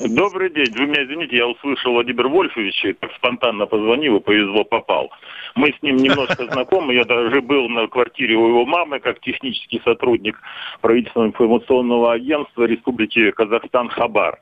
Добрый 0.00 0.50
день. 0.50 0.72
Вы 0.74 0.86
меня 0.86 1.04
извините, 1.04 1.36
я 1.36 1.46
услышал 1.46 1.92
Владимир 1.92 2.28
Вольфович, 2.28 2.96
так 3.00 3.10
спонтанно 3.16 3.66
позвонил 3.66 4.16
и 4.16 4.20
повезло 4.20 4.64
попал. 4.64 5.10
Мы 5.54 5.72
с 5.72 5.82
ним 5.82 5.96
немножко 5.96 6.46
знакомы. 6.46 6.94
Я 6.94 7.04
даже 7.04 7.40
был 7.40 7.68
на 7.68 7.86
квартире 7.86 8.36
у 8.36 8.48
его 8.48 8.64
мамы 8.64 9.00
как 9.00 9.20
технический 9.20 9.80
сотрудник 9.84 10.40
правительственного 10.80 11.28
информационного 11.28 12.12
агентства 12.12 12.64
Республики 12.64 13.30
Казахстан 13.32 13.88
«Хабар». 13.88 14.40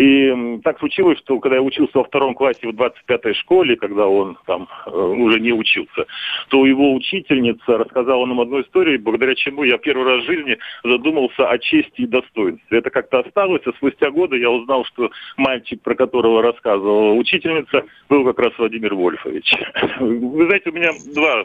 И 0.00 0.58
так 0.64 0.78
случилось, 0.78 1.18
что 1.18 1.38
когда 1.40 1.56
я 1.56 1.62
учился 1.62 1.98
во 1.98 2.04
втором 2.04 2.34
классе 2.34 2.66
в 2.66 2.70
25-й 2.70 3.34
школе, 3.34 3.76
когда 3.76 4.06
он 4.06 4.38
там 4.46 4.66
э, 4.86 4.90
уже 4.90 5.38
не 5.40 5.52
учился, 5.52 6.06
то 6.48 6.64
его 6.64 6.94
учительница 6.94 7.76
рассказала 7.76 8.24
нам 8.24 8.40
одну 8.40 8.62
историю, 8.62 8.98
благодаря 8.98 9.34
чему 9.34 9.62
я 9.62 9.76
первый 9.76 10.06
раз 10.06 10.24
в 10.24 10.26
жизни 10.26 10.56
задумался 10.84 11.50
о 11.50 11.58
чести 11.58 12.00
и 12.00 12.06
достоинстве. 12.06 12.78
Это 12.78 12.88
как-то 12.88 13.18
осталось, 13.18 13.60
а 13.66 13.72
спустя 13.72 14.10
годы 14.10 14.38
я 14.38 14.50
узнал, 14.50 14.86
что 14.86 15.10
мальчик, 15.36 15.82
про 15.82 15.94
которого 15.94 16.40
рассказывала 16.40 17.12
учительница, 17.12 17.84
был 18.08 18.24
как 18.24 18.38
раз 18.38 18.52
Владимир 18.56 18.94
Вольфович. 18.94 19.52
Вы 20.00 20.46
знаете, 20.46 20.70
у 20.70 20.72
меня 20.72 20.92
два 21.14 21.44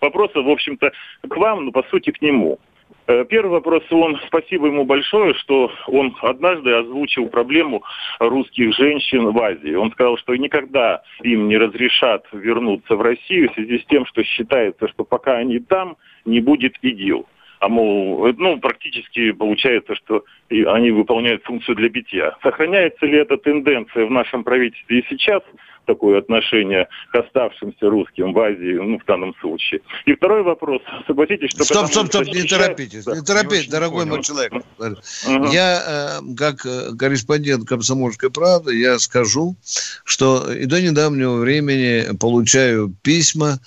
вопроса, 0.00 0.42
в 0.42 0.50
общем-то, 0.50 0.90
к 1.28 1.36
вам, 1.36 1.66
но 1.66 1.70
по 1.70 1.84
сути 1.84 2.10
к 2.10 2.20
нему. 2.20 2.58
Э, 3.08 3.24
первый 3.28 3.52
вопрос, 3.52 3.84
он, 3.90 4.18
спасибо 4.26 4.66
ему 4.66 4.84
большое, 4.84 5.34
что 5.34 5.70
он 5.86 6.16
однажды 6.22 6.72
озвучил 6.72 7.28
проблему 7.28 7.82
русских 8.18 8.74
женщин 8.74 9.30
в 9.30 9.38
Азии. 9.38 9.74
Он 9.74 9.92
сказал, 9.92 10.16
что 10.18 10.34
никогда 10.34 11.02
им 11.22 11.48
не 11.48 11.56
разрешат 11.56 12.24
вернуться 12.32 12.96
в 12.96 13.00
Россию 13.00 13.50
в 13.50 13.54
связи 13.54 13.78
с 13.78 13.84
тем, 13.86 14.06
что 14.06 14.24
считается, 14.24 14.88
что 14.88 15.04
пока 15.04 15.36
они 15.36 15.60
там, 15.60 15.96
не 16.24 16.40
будет 16.40 16.74
ИГИЛ. 16.82 17.26
А 17.60 17.68
мол, 17.68 18.32
ну, 18.36 18.58
практически 18.58 19.32
получается, 19.32 19.94
что 19.94 20.24
они 20.50 20.90
выполняют 20.90 21.42
функцию 21.44 21.76
для 21.76 21.88
битья. 21.88 22.36
Сохраняется 22.42 23.06
ли 23.06 23.18
эта 23.18 23.36
тенденция 23.36 24.06
в 24.06 24.10
нашем 24.10 24.44
правительстве 24.44 25.00
и 25.00 25.06
сейчас– 25.08 25.42
такое 25.86 26.18
отношение 26.18 26.88
к 27.12 27.14
оставшимся 27.14 27.88
русским 27.88 28.32
в 28.32 28.38
Азии, 28.38 28.74
ну, 28.74 28.98
в 28.98 29.04
данном 29.04 29.34
случае. 29.40 29.80
И 30.04 30.14
второй 30.14 30.42
вопрос. 30.42 30.82
Согласитесь, 31.06 31.50
что... 31.50 31.64
Стоп, 31.64 31.86
стоп, 31.86 32.06
стоп, 32.08 32.26
не 32.26 32.42
торопитесь, 32.42 33.04
да. 33.04 33.14
не 33.16 33.22
торопитесь, 33.22 33.68
дорогой 33.68 34.04
мой 34.04 34.22
человек. 34.22 34.52
Угу. 34.52 35.46
Я, 35.52 36.20
э, 36.20 36.34
как 36.36 36.66
э, 36.66 36.94
корреспондент 36.98 37.66
«Комсомольской 37.66 38.30
правды», 38.30 38.76
я 38.76 38.98
скажу, 38.98 39.56
что 40.04 40.52
и 40.52 40.66
до 40.66 40.82
недавнего 40.82 41.36
времени 41.36 42.16
получаю 42.18 42.92
письма 43.02 43.58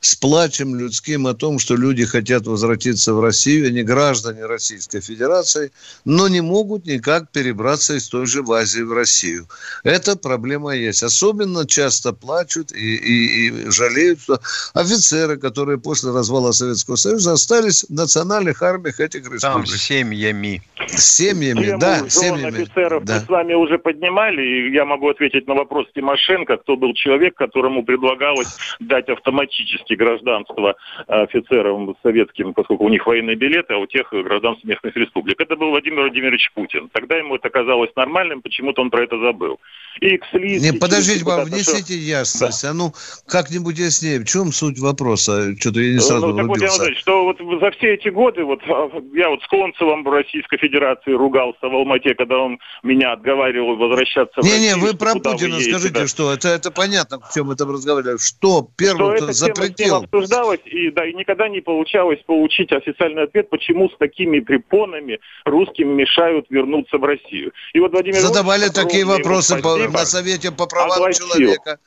с 0.00 0.14
плачем 0.14 0.76
людским 0.76 1.26
о 1.26 1.34
том, 1.34 1.58
что 1.58 1.74
люди 1.76 2.04
хотят 2.04 2.46
возвратиться 2.46 3.14
в 3.14 3.20
Россию, 3.20 3.66
они 3.66 3.82
граждане 3.82 4.46
Российской 4.46 5.00
Федерации, 5.00 5.72
но 6.04 6.28
не 6.28 6.40
могут 6.40 6.86
никак 6.86 7.30
перебраться 7.32 7.94
из 7.94 8.08
той 8.08 8.26
же 8.26 8.42
в 8.42 8.52
Азии 8.52 8.82
в 8.82 8.92
Россию. 8.92 9.46
Эта 9.82 10.16
проблема 10.16 10.76
есть. 10.76 11.02
Особенно 11.02 11.66
часто 11.66 12.12
плачут 12.12 12.72
и, 12.72 12.96
и, 12.96 13.48
и 13.48 13.70
жалеют, 13.70 14.20
что 14.20 14.40
офицеры, 14.74 15.36
которые 15.36 15.78
после 15.78 16.12
развала 16.12 16.52
Советского 16.52 16.96
Союза 16.96 17.32
остались 17.32 17.84
в 17.84 17.92
национальных 17.92 18.62
армиях 18.62 19.00
этих 19.00 19.22
республик. 19.22 19.40
Там 19.40 19.66
с 19.66 19.76
семьями. 19.76 20.62
Семьями, 20.88 21.64
Тему 21.64 21.78
да. 21.78 22.08
Семьями. 22.08 22.62
офицеров 22.62 23.04
да. 23.04 23.14
мы 23.16 23.20
с 23.20 23.28
вами 23.28 23.54
уже 23.54 23.78
поднимали, 23.78 24.42
и 24.42 24.72
я 24.72 24.84
могу 24.84 25.08
ответить 25.08 25.46
на 25.48 25.54
вопрос 25.54 25.86
Тимошенко, 25.94 26.56
кто 26.58 26.76
был 26.76 26.94
человек, 26.94 27.34
которому 27.34 27.84
предлагалось 27.84 28.56
дать 28.80 29.08
автоматически 29.08 29.87
практически 29.88 29.94
гражданство 29.94 30.76
э, 31.06 31.22
офицерам 31.22 31.96
советским, 32.02 32.54
поскольку 32.54 32.84
у 32.84 32.88
них 32.88 33.06
военные 33.06 33.36
билеты, 33.36 33.74
а 33.74 33.78
у 33.78 33.86
тех 33.86 34.10
гражданств 34.10 34.64
местных 34.64 34.96
республик. 34.96 35.40
Это 35.40 35.56
был 35.56 35.70
Владимир 35.70 36.02
Владимирович 36.02 36.50
Путин. 36.54 36.88
Тогда 36.92 37.16
ему 37.16 37.36
это 37.36 37.50
казалось 37.50 37.90
нормальным, 37.96 38.42
почему-то 38.42 38.82
он 38.82 38.90
про 38.90 39.04
это 39.04 39.18
забыл. 39.18 39.58
И 40.00 40.16
к 40.18 40.32
Не, 40.32 40.78
подождите, 40.78 41.24
вам 41.24 41.44
внесите 41.44 41.94
что... 41.94 42.02
ясность. 42.02 42.62
Да. 42.62 42.70
А 42.70 42.74
ну, 42.74 42.92
как-нибудь 43.26 43.78
яснее. 43.78 44.20
В 44.20 44.24
чем 44.24 44.52
суть 44.52 44.78
вопроса? 44.78 45.56
Что-то 45.58 45.80
я 45.80 45.94
не 45.94 46.00
сразу 46.00 46.28
ну, 46.28 46.36
так 46.36 46.46
вот, 46.46 46.60
я 46.60 46.68
что 46.94 47.24
вот 47.24 47.38
за 47.60 47.70
все 47.72 47.94
эти 47.94 48.08
годы, 48.08 48.44
вот 48.44 48.60
а, 48.68 48.90
я 49.14 49.28
вот 49.28 49.42
с 49.42 49.46
Концевым 49.48 50.04
в 50.04 50.08
Российской 50.08 50.58
Федерации 50.58 51.12
ругался 51.12 51.58
в 51.62 51.74
Алмате, 51.74 52.14
когда 52.14 52.38
он 52.38 52.58
меня 52.82 53.12
отговаривал 53.12 53.76
возвращаться 53.76 54.40
не, 54.40 54.48
в 54.48 54.52
Россию. 54.52 54.60
Не-не, 54.60 54.80
вы 54.80 54.94
про 54.96 55.14
Путина 55.14 55.56
вы 55.56 55.62
скажите, 55.62 56.00
да. 56.00 56.06
что 56.06 56.32
это, 56.32 56.48
это 56.48 56.70
понятно, 56.70 57.18
в 57.20 57.34
чем 57.34 57.50
это 57.50 57.64
разговаривали. 57.64 58.18
Что 58.18 58.68
первым 58.76 59.18
запретил? 59.32 59.77
Тема 59.78 59.98
обсуждалось, 59.98 60.60
и, 60.64 60.90
да, 60.90 61.06
и 61.06 61.14
никогда 61.14 61.48
не 61.48 61.60
получалось 61.60 62.18
получить 62.26 62.72
официальный 62.72 63.22
ответ, 63.22 63.48
почему 63.48 63.88
с 63.88 63.96
такими 63.96 64.40
препонами 64.40 65.20
русским 65.44 65.96
мешают 65.96 66.46
вернуться 66.50 66.98
в 66.98 67.04
Россию. 67.04 67.52
И 67.72 67.78
вот 67.78 67.92
Владимир 67.92 68.18
Задавали 68.18 68.70
такие 68.70 69.04
вопросы 69.04 69.62
по, 69.62 69.76
на 69.76 70.04
Совете 70.04 70.50
по 70.50 70.66
правам 70.66 70.94
огласил. 70.94 71.28
человека. 71.28 71.78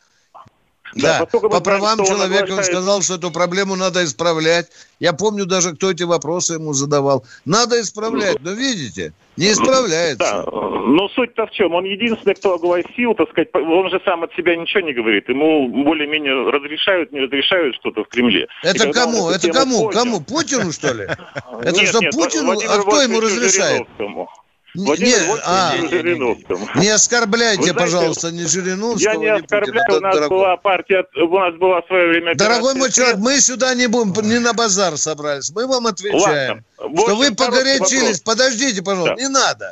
Да, 0.95 1.19
да 1.19 1.25
по 1.25 1.59
правам 1.59 2.05
человека 2.05 2.53
он 2.53 2.63
сказал, 2.63 3.01
что 3.01 3.15
эту 3.15 3.29
проблему 3.29 3.75
надо 3.75 4.05
исправлять. 4.05 4.69
Я 4.99 5.11
помню 5.11 5.45
даже, 5.45 5.75
кто 5.75 5.91
эти 5.91 6.03
вопросы 6.03 6.53
ему 6.53 6.73
задавал. 6.73 7.25
Надо 7.43 7.79
исправлять, 7.81 8.39
но 8.41 8.51
видите, 8.51 9.13
не 9.37 9.51
исправляется. 9.51 10.17
Да, 10.17 10.45
но 10.91 11.07
суть-то 11.09 11.47
в 11.47 11.51
чем? 11.51 11.73
Он 11.73 11.85
единственный, 11.85 12.35
кто 12.35 12.55
огласил, 12.55 13.13
так 13.15 13.29
сказать, 13.29 13.49
он 13.53 13.89
же 13.89 14.01
сам 14.05 14.23
от 14.23 14.33
себя 14.33 14.55
ничего 14.55 14.81
не 14.81 14.93
говорит. 14.93 15.29
Ему 15.29 15.67
более-менее 15.67 16.49
разрешают, 16.49 17.11
не 17.11 17.21
разрешают 17.21 17.75
что-то 17.75 18.03
в 18.03 18.07
Кремле. 18.07 18.47
Это 18.63 18.91
кому? 18.91 19.29
Это 19.29 19.51
кому? 19.51 19.83
Понял... 19.85 19.91
Кому? 19.91 20.21
Путину, 20.21 20.71
что 20.71 20.93
ли? 20.93 21.03
Это 21.63 21.85
что, 21.85 21.99
Путину? 22.11 22.51
А 22.51 22.81
кто 22.81 23.01
ему 23.01 23.19
разрешает? 23.19 23.87
Владимир 24.73 25.19
не, 25.19 25.39
а, 25.43 25.73
не 26.79 26.89
оскорбляйте, 26.89 27.73
Вы 27.73 27.79
пожалуйста, 27.79 28.29
знаете, 28.29 28.43
не 28.43 28.49
Жириновского. 28.49 29.11
Я 29.11 29.15
не 29.17 29.27
оскорбляю, 29.27 29.97
у 29.97 29.99
нас 29.99 30.15
дорогой. 30.15 30.37
была 30.37 30.57
партия, 30.57 31.05
у 31.15 31.37
нас 31.37 31.55
была 31.55 31.81
в 31.81 31.87
свое 31.87 32.07
время... 32.07 32.35
Дорогой 32.35 32.75
мой 32.75 32.91
человек, 32.91 33.17
мы 33.17 33.39
сюда 33.41 33.73
не 33.75 33.87
будем, 33.87 34.13
не 34.27 34.39
на 34.39 34.53
базар 34.53 34.97
собрались, 34.97 35.51
мы 35.51 35.67
вам 35.67 35.87
отвечаем, 35.87 36.63
Ладно. 36.77 37.01
что 37.01 37.15
вы 37.15 37.35
погорячились. 37.35 38.21
Подождите, 38.21 38.81
пожалуйста, 38.81 39.15
да. 39.15 39.21
не 39.21 39.29
надо. 39.29 39.71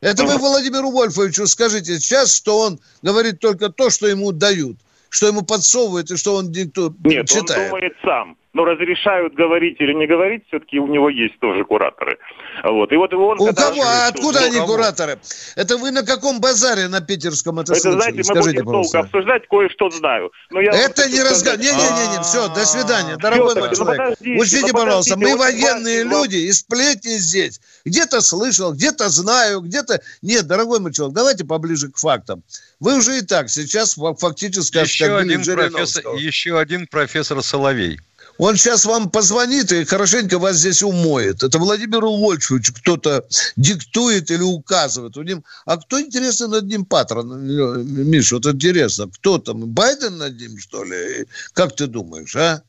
Это 0.00 0.24
вы 0.24 0.36
Владимиру 0.36 0.90
Вольфовичу 0.90 1.46
скажите 1.46 1.98
сейчас, 1.98 2.34
что 2.34 2.58
он 2.58 2.78
говорит 3.02 3.40
только 3.40 3.70
то, 3.70 3.90
что 3.90 4.06
ему 4.06 4.30
дают, 4.30 4.76
что 5.08 5.26
ему 5.26 5.42
подсовывают 5.42 6.10
и 6.10 6.16
что 6.16 6.36
он 6.36 6.52
диктует, 6.52 6.92
Нет, 7.04 7.28
читает. 7.28 7.62
он 7.62 7.68
думает 7.70 7.92
сам 8.04 8.36
но 8.56 8.64
разрешают 8.64 9.34
говорить 9.34 9.76
или 9.80 9.92
не 9.92 10.06
говорить, 10.06 10.44
все-таки 10.48 10.78
у 10.78 10.86
него 10.86 11.10
есть 11.10 11.38
тоже 11.40 11.62
кураторы. 11.64 12.16
Вот. 12.64 12.90
И 12.90 12.96
вот 12.96 13.12
он, 13.12 13.38
у 13.38 13.54
кого? 13.54 13.82
А 13.82 14.08
откуда 14.08 14.40
они 14.40 14.56
кого? 14.56 14.68
кураторы? 14.68 15.18
Это 15.56 15.76
вы 15.76 15.90
на 15.90 16.02
каком 16.02 16.40
базаре 16.40 16.88
на 16.88 17.02
питерском 17.02 17.60
это, 17.60 17.74
это 17.74 17.82
слышали? 17.82 18.00
знаете, 18.00 18.16
мы 18.16 18.24
Скажите, 18.24 18.62
будем 18.62 18.82
долго 18.82 18.98
обсуждать, 18.98 19.46
кое-что 19.46 19.90
знаю. 19.90 20.32
Но 20.50 20.62
я 20.62 20.70
это 20.70 21.06
не 21.10 21.20
разговор. 21.20 21.58
Не-не-не, 21.58 22.22
все, 22.22 22.48
до 22.48 22.64
свидания, 22.64 23.16
дорогой 23.18 23.54
мой 23.56 23.76
человек. 23.76 24.18
Учтите, 24.40 24.72
пожалуйста, 24.72 25.18
мы 25.18 25.36
военные 25.36 26.04
люди, 26.04 26.36
и 26.36 26.52
сплетни 26.52 27.18
здесь. 27.18 27.60
Где-то 27.84 28.22
слышал, 28.22 28.72
где-то 28.72 29.10
знаю, 29.10 29.60
где-то... 29.60 30.00
Нет, 30.22 30.46
дорогой 30.46 30.80
мой 30.80 30.94
человек, 30.94 31.14
давайте 31.14 31.44
поближе 31.44 31.90
к 31.90 31.98
фактам. 31.98 32.42
Вы 32.80 32.96
уже 32.96 33.18
и 33.18 33.20
так 33.20 33.50
сейчас 33.50 33.96
фактически 34.18 34.78
еще 34.78 35.14
один 35.14 35.44
профессор, 35.44 36.14
Еще 36.14 36.58
один 36.58 36.86
профессор 36.86 37.42
Соловей. 37.42 37.98
Он 38.38 38.56
сейчас 38.56 38.84
вам 38.84 39.10
позвонит 39.10 39.72
и 39.72 39.84
хорошенько 39.84 40.38
вас 40.38 40.56
здесь 40.56 40.82
умоет. 40.82 41.42
Это 41.42 41.58
Владимиру 41.58 42.16
Вольфовичу 42.16 42.74
кто-то 42.74 43.26
диктует 43.56 44.30
или 44.30 44.42
указывает. 44.42 45.16
У 45.16 45.22
ним... 45.22 45.44
А 45.64 45.76
кто, 45.78 46.00
интересно, 46.00 46.48
над 46.48 46.64
ним 46.64 46.84
патрон? 46.84 47.46
Миша, 47.46 48.36
вот 48.36 48.46
интересно, 48.46 49.08
кто 49.08 49.38
там? 49.38 49.66
Байден 49.66 50.18
над 50.18 50.38
ним, 50.38 50.58
что 50.58 50.84
ли? 50.84 51.26
Как 51.54 51.74
ты 51.74 51.86
думаешь, 51.86 52.36
а? 52.36 52.62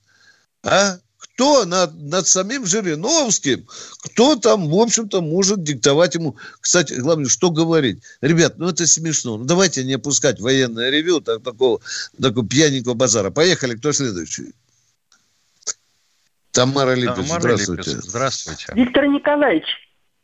А? 0.63 0.99
Кто 1.17 1.65
над, 1.65 1.93
над 2.01 2.27
самим 2.27 2.65
Жириновским, 2.65 3.67
кто 3.99 4.35
там, 4.37 4.69
в 4.69 4.75
общем-то, 4.75 5.21
может 5.21 5.63
диктовать 5.63 6.15
ему, 6.15 6.35
кстати, 6.61 6.93
главное, 6.93 7.29
что 7.29 7.51
говорить. 7.51 8.01
Ребят, 8.21 8.57
ну 8.57 8.69
это 8.69 8.87
смешно. 8.87 9.37
Ну 9.37 9.45
давайте 9.45 9.83
не 9.83 9.93
опускать 9.93 10.39
военное 10.39 10.89
ревю 10.89 11.21
так, 11.21 11.43
такого, 11.43 11.79
такого 12.19 12.47
пьяненького 12.47 12.95
базара. 12.95 13.29
Поехали, 13.29 13.75
кто 13.75 13.91
следующий? 13.91 14.53
Тамара 16.57 16.95
Липец, 16.95 17.15
Тамара 17.15 17.39
здравствуйте. 17.39 17.91
Липец, 17.91 18.03
здравствуйте. 18.05 18.73
Виктор 18.73 19.05
Николаевич, 19.05 19.65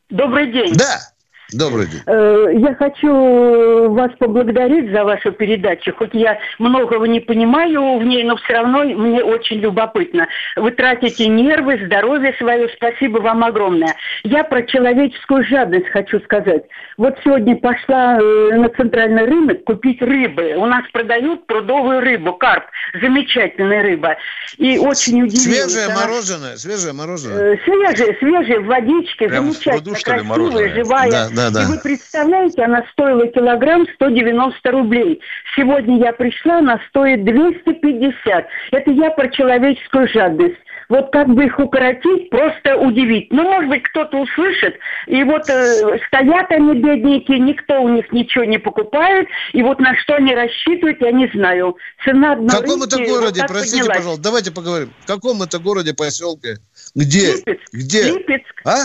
добрый 0.09 0.51
день. 0.51 0.73
Да. 0.75 1.12
Добрый 1.53 1.87
день. 1.87 2.01
Э, 2.07 2.47
я 2.53 2.73
хочу 2.75 3.91
вас 3.93 4.11
поблагодарить 4.17 4.91
за 4.91 5.03
вашу 5.03 5.31
передачу. 5.31 5.93
Хоть 5.97 6.13
я 6.13 6.39
многого 6.59 7.05
не 7.07 7.19
понимаю 7.19 7.99
в 7.99 8.03
ней, 8.03 8.23
но 8.23 8.35
все 8.37 8.53
равно 8.53 8.83
мне 8.83 9.23
очень 9.23 9.57
любопытно. 9.57 10.27
Вы 10.55 10.71
тратите 10.71 11.27
нервы, 11.27 11.79
здоровье 11.85 12.33
свое. 12.39 12.69
Спасибо 12.75 13.19
вам 13.19 13.43
огромное. 13.43 13.95
Я 14.23 14.43
про 14.43 14.63
человеческую 14.63 15.45
жадность 15.45 15.87
хочу 15.89 16.19
сказать. 16.21 16.63
Вот 16.97 17.15
сегодня 17.23 17.55
пошла 17.55 18.17
э, 18.19 18.55
на 18.55 18.69
центральный 18.69 19.25
рынок 19.25 19.63
купить 19.63 20.01
рыбы. 20.01 20.55
У 20.57 20.65
нас 20.65 20.83
продают 20.91 21.45
прудовую 21.45 22.01
рыбу, 22.01 22.33
карп. 22.33 22.65
Замечательная 22.99 23.83
рыба. 23.83 24.17
И 24.57 24.77
очень 24.77 25.21
удивилась. 25.21 25.71
Свежее 25.71 25.85
она... 25.85 25.95
мороженое, 25.95 26.57
свежее 26.57 26.93
мороженое. 26.93 27.53
Э, 27.53 27.57
свежее, 27.63 28.17
свежее, 28.19 28.59
в 28.59 28.65
водичке. 28.65 29.27
Прям 29.27 29.51
замечательно, 29.51 29.95
красивая, 29.95 30.73
живая. 30.73 31.11
Да, 31.11 31.29
да 31.29 31.42
Да, 31.43 31.49
да. 31.49 31.63
И 31.63 31.65
вы 31.65 31.79
представляете, 31.79 32.63
она 32.63 32.85
стоила 32.91 33.27
килограмм 33.27 33.85
190 33.95 34.71
рублей. 34.71 35.21
Сегодня 35.55 35.99
я 35.99 36.13
пришла, 36.13 36.59
она 36.59 36.79
стоит 36.89 37.25
250. 37.25 38.47
Это 38.71 38.91
я 38.91 39.11
про 39.11 39.29
человеческую 39.29 40.07
жадность 40.07 40.57
вот 40.89 41.11
как 41.11 41.27
бы 41.27 41.45
их 41.45 41.57
укоротить, 41.59 42.29
просто 42.29 42.77
удивить. 42.77 43.31
Ну, 43.31 43.43
может 43.43 43.69
быть, 43.69 43.83
кто-то 43.83 44.17
услышит, 44.17 44.75
и 45.07 45.23
вот 45.23 45.49
э, 45.49 45.99
стоят 46.07 46.51
они, 46.51 46.75
бедненьки, 46.75 47.31
никто 47.31 47.81
у 47.81 47.89
них 47.89 48.11
ничего 48.11 48.43
не 48.43 48.59
покупает, 48.59 49.27
и 49.53 49.63
вот 49.63 49.79
на 49.79 49.95
что 49.97 50.15
они 50.15 50.35
рассчитывают, 50.35 51.01
я 51.01 51.11
не 51.11 51.27
знаю. 51.33 51.77
Цена 52.03 52.35
В 52.35 52.47
каком 52.47 52.83
это 52.83 52.97
городе, 52.97 53.41
вот 53.41 53.49
простите, 53.49 53.79
поднялась. 53.79 53.97
пожалуйста, 53.97 54.23
давайте 54.23 54.51
поговорим. 54.51 54.93
В 55.01 55.07
каком 55.07 55.41
это 55.41 55.59
городе, 55.59 55.93
поселке? 55.93 56.57
Где? 56.95 57.37
Липецк. 57.37 57.73
Где? 57.73 58.03
Липецк. 58.11 58.61
А? 58.65 58.77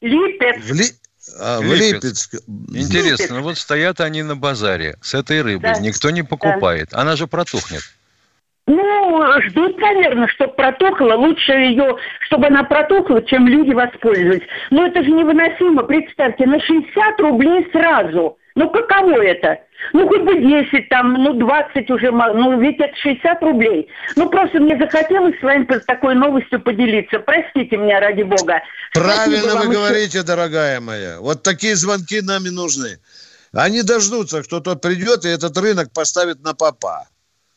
Липецк. 0.00 0.64
В 0.64 0.74
Ли... 0.74 0.84
А, 1.38 1.60
в 1.60 1.74
Липецк. 1.74 2.34
Интересно, 2.68 3.34
Липецк. 3.34 3.42
вот 3.42 3.58
стоят 3.58 4.00
они 4.00 4.22
на 4.22 4.36
базаре 4.36 4.96
с 5.00 5.14
этой 5.14 5.42
рыбой, 5.42 5.74
да. 5.74 5.80
никто 5.80 6.10
не 6.10 6.22
покупает, 6.22 6.90
да. 6.90 7.00
она 7.00 7.16
же 7.16 7.26
протухнет. 7.26 7.82
Ну, 8.66 9.22
ждут, 9.44 9.78
наверное, 9.78 10.28
чтобы 10.28 10.52
протухла. 10.52 11.14
Лучше 11.14 11.52
ее, 11.52 11.96
чтобы 12.20 12.48
она 12.48 12.64
протухла, 12.64 13.22
чем 13.22 13.48
люди 13.48 13.72
воспользовались. 13.72 14.46
Но 14.70 14.86
это 14.86 15.02
же 15.02 15.10
невыносимо. 15.10 15.84
Представьте, 15.84 16.44
на 16.44 16.60
60 16.60 17.20
рублей 17.20 17.66
сразу. 17.72 18.36
Ну, 18.56 18.68
каково 18.68 19.22
это? 19.22 19.58
Ну, 19.92 20.08
хоть 20.08 20.22
бы 20.22 20.38
10 20.38 20.88
там, 20.88 21.14
ну, 21.14 21.34
20 21.34 21.90
уже, 21.90 22.10
ну, 22.10 22.60
ведь 22.60 22.78
это 22.78 22.94
60 22.96 23.42
рублей. 23.42 23.88
Ну, 24.16 24.28
просто 24.28 24.60
мне 24.60 24.76
захотелось 24.76 25.38
с 25.38 25.42
вами 25.42 25.64
такой 25.86 26.14
новостью 26.14 26.60
поделиться. 26.60 27.18
Простите 27.20 27.76
меня, 27.76 28.00
ради 28.00 28.22
бога. 28.22 28.60
Правильно 28.92 29.56
вы 29.56 29.72
говорите, 29.72 30.18
еще... 30.18 30.26
дорогая 30.26 30.80
моя. 30.80 31.20
Вот 31.20 31.42
такие 31.42 31.76
звонки 31.76 32.20
нам 32.20 32.46
и 32.46 32.50
нужны. 32.50 32.98
Они 33.52 33.82
дождутся, 33.82 34.42
кто 34.42 34.60
тот 34.60 34.82
придет 34.82 35.24
и 35.24 35.28
этот 35.28 35.56
рынок 35.56 35.92
поставит 35.92 36.42
на 36.42 36.54
попа. 36.54 37.08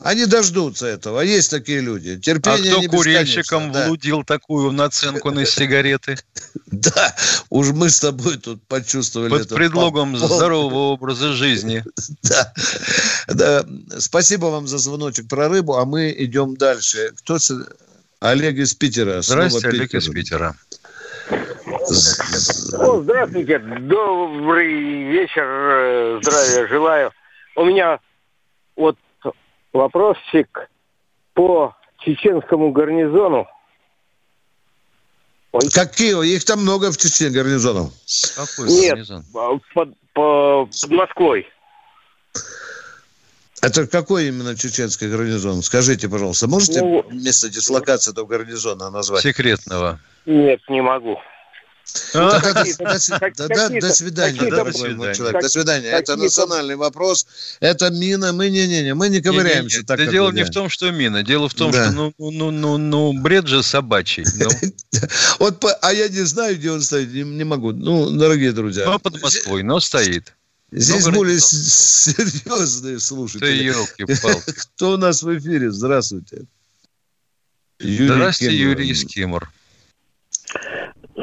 Они 0.04 0.26
дождутся 0.26 0.88
этого. 0.88 1.22
Есть 1.22 1.52
такие 1.52 1.80
люди. 1.80 2.20
Терпение 2.20 2.74
а 2.74 2.80
кто 2.80 2.98
курильщикам 2.98 3.72
да. 3.72 3.86
влудил 3.86 4.24
такую 4.24 4.72
наценку 4.72 5.30
на 5.32 5.46
сигареты? 5.46 6.18
Да, 6.66 7.16
уж 7.50 7.70
мы 7.70 7.90
с 7.90 8.00
тобой 8.00 8.38
тут 8.38 8.64
почувствовали 8.68 9.30
Под 9.30 9.42
это. 9.42 9.56
предлогом 9.56 10.18
здорового 10.18 10.94
образа 10.94 11.34
жизни. 11.34 11.84
Да. 12.24 12.54
да. 13.28 13.66
Спасибо 14.00 14.46
вам 14.46 14.68
за 14.68 14.78
звоночек 14.78 15.28
про 15.28 15.50
рыбу, 15.50 15.78
а 15.78 15.86
мы 15.86 16.14
идем 16.18 16.56
дальше. 16.56 17.12
Кто 17.18 17.38
Олег 18.20 18.56
из 18.56 18.74
Питера. 18.74 19.22
Здравствуйте, 19.22 19.68
Олег 19.70 19.94
из 19.94 20.08
Питера. 20.08 20.56
О, 21.30 23.02
здравствуйте, 23.02 23.60
добрый 23.60 24.74
вечер, 25.12 25.44
э, 25.44 26.20
здравия 26.22 26.68
желаю. 26.68 27.12
У 27.56 27.66
меня 27.66 28.00
вот 28.76 28.98
вопросик 29.74 30.70
по 31.34 31.76
чеченскому 32.00 32.72
гарнизону. 32.72 33.48
Ой. 35.52 35.70
Какие? 35.70 36.36
Их 36.36 36.46
там 36.46 36.62
много 36.62 36.92
в 36.92 36.98
Чечне 36.98 37.30
гарнизонов. 37.30 37.92
Какой 38.36 38.70
Нет, 38.70 38.92
гарнизон? 38.92 39.24
под, 39.74 39.90
по, 40.14 40.66
под 40.66 40.92
Москвой. 40.92 41.48
Это 43.62 43.86
какой 43.86 44.28
именно 44.30 44.56
чеченский 44.58 45.10
гарнизон? 45.10 45.62
Скажите, 45.62 46.10
пожалуйста, 46.10 46.48
можете 46.48 46.82
ну, 46.82 47.06
место 47.12 47.50
дислокации 47.50 48.12
этого 48.12 48.26
гарнизона 48.26 48.90
назвать? 48.90 49.22
Секретного. 49.22 50.00
Нет, 50.26 50.62
не 50.68 50.82
могу. 50.82 51.20
До 52.13 53.94
свидания, 53.94 54.50
дорогой 54.50 54.96
мой 54.96 55.15
человек. 55.15 55.41
До 55.41 55.50
свидания. 55.50 55.88
Это 55.88 56.15
национальный 56.15 56.76
вопрос. 56.76 57.28
Это 57.60 57.89
мина. 57.89 58.34
Мы 58.34 58.50
не-не-не, 58.50 58.94
мы 58.94 59.10
не 59.10 59.22
ковыряемся 59.22 59.84
так. 59.84 60.00
Дело 60.10 60.32
не 60.32 60.44
в 60.44 60.50
том, 60.50 60.70
что 60.70 60.91
мина. 60.91 61.24
Дело 61.24 61.50
в 61.50 61.54
том, 61.54 61.72
что 61.74 61.91
ну, 61.91 62.13
ну, 62.17 62.52
ну, 62.52 62.78
ну, 62.78 63.13
бред 63.13 63.48
же 63.48 63.63
собачий. 63.63 64.26
Ну. 64.36 64.50
Вот, 65.39 65.63
а 65.82 65.94
я 65.94 66.08
не 66.10 66.22
знаю, 66.22 66.56
где 66.58 66.72
он 66.72 66.82
стоит, 66.82 67.12
не 67.12 67.44
могу. 67.44 67.72
Ну, 67.72 68.12
дорогие 68.12 68.52
друзья. 68.52 68.86
Ну, 68.86 69.00
под 69.00 69.22
Москвой, 69.22 69.63
но 69.63 69.80
стоит. 69.80 70.34
Здесь 70.72 71.08
более 71.10 71.39
серьезные 71.39 73.00
слушатели. 73.00 73.74
Кто 74.76 74.91
у 74.94 74.98
нас 74.98 75.22
в 75.22 75.38
эфире? 75.38 75.72
Здравствуйте. 75.72 76.46
Здравствуйте, 77.80 78.56
Юрий 78.56 78.94
Кемур. 78.94 79.52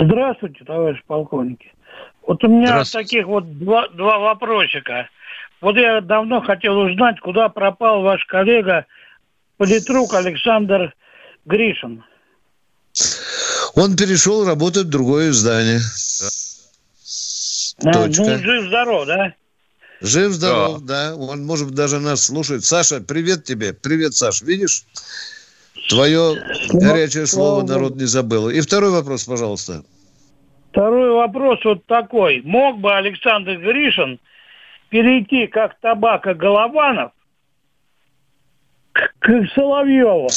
Здравствуйте, 0.01 0.65
товарищ 0.65 1.01
полковники. 1.07 1.73
Вот 2.27 2.43
у 2.45 2.49
меня 2.49 2.85
таких 2.85 3.27
вот 3.27 3.59
два, 3.59 3.89
два 3.89 4.19
вопросика. 4.19 5.09
Вот 5.61 5.77
я 5.77 6.01
давно 6.01 6.41
хотел 6.41 6.79
узнать, 6.79 7.19
куда 7.21 7.49
пропал 7.49 8.03
ваш 8.03 8.25
коллега 8.27 8.87
политрук 9.57 10.15
Александр 10.15 10.95
Гришин. 11.47 12.05
Он 13.75 13.97
перешел 13.97 14.47
работать 14.47 14.87
в 14.87 14.91
другое 14.91 15.31
издание. 15.31 15.81
Да. 17.81 17.93
Точка. 17.93 18.23
Ну, 18.23 18.39
жив-здоров, 18.39 19.07
да? 19.07 19.35
Жив-здоров, 20.01 20.81
да. 20.83 21.11
да. 21.11 21.17
Он, 21.17 21.45
может 21.45 21.71
даже 21.71 21.99
нас 21.99 22.25
слушает. 22.25 22.65
Саша, 22.65 23.01
привет 23.01 23.45
тебе. 23.45 23.73
Привет, 23.73 24.15
Саш. 24.15 24.43
Видишь? 24.43 24.85
Твое 25.89 26.37
горячее 26.73 27.27
слово 27.27 27.67
народ 27.67 27.97
не 27.97 28.05
забыл. 28.05 28.51
И 28.51 28.61
второй 28.61 28.91
вопрос, 28.91 29.25
пожалуйста. 29.25 29.85
Второй 30.71 31.11
вопрос 31.13 31.61
вот 31.65 31.87
такой. 31.87 32.43
Мог 32.45 32.79
бы 32.79 32.95
Александр 32.95 33.57
Гришин 33.57 34.21
перейти 34.91 35.47
как 35.47 35.79
табака 35.81 36.35
Голованов 36.35 37.13
к 38.93 39.29
Соловьеву? 39.55 40.29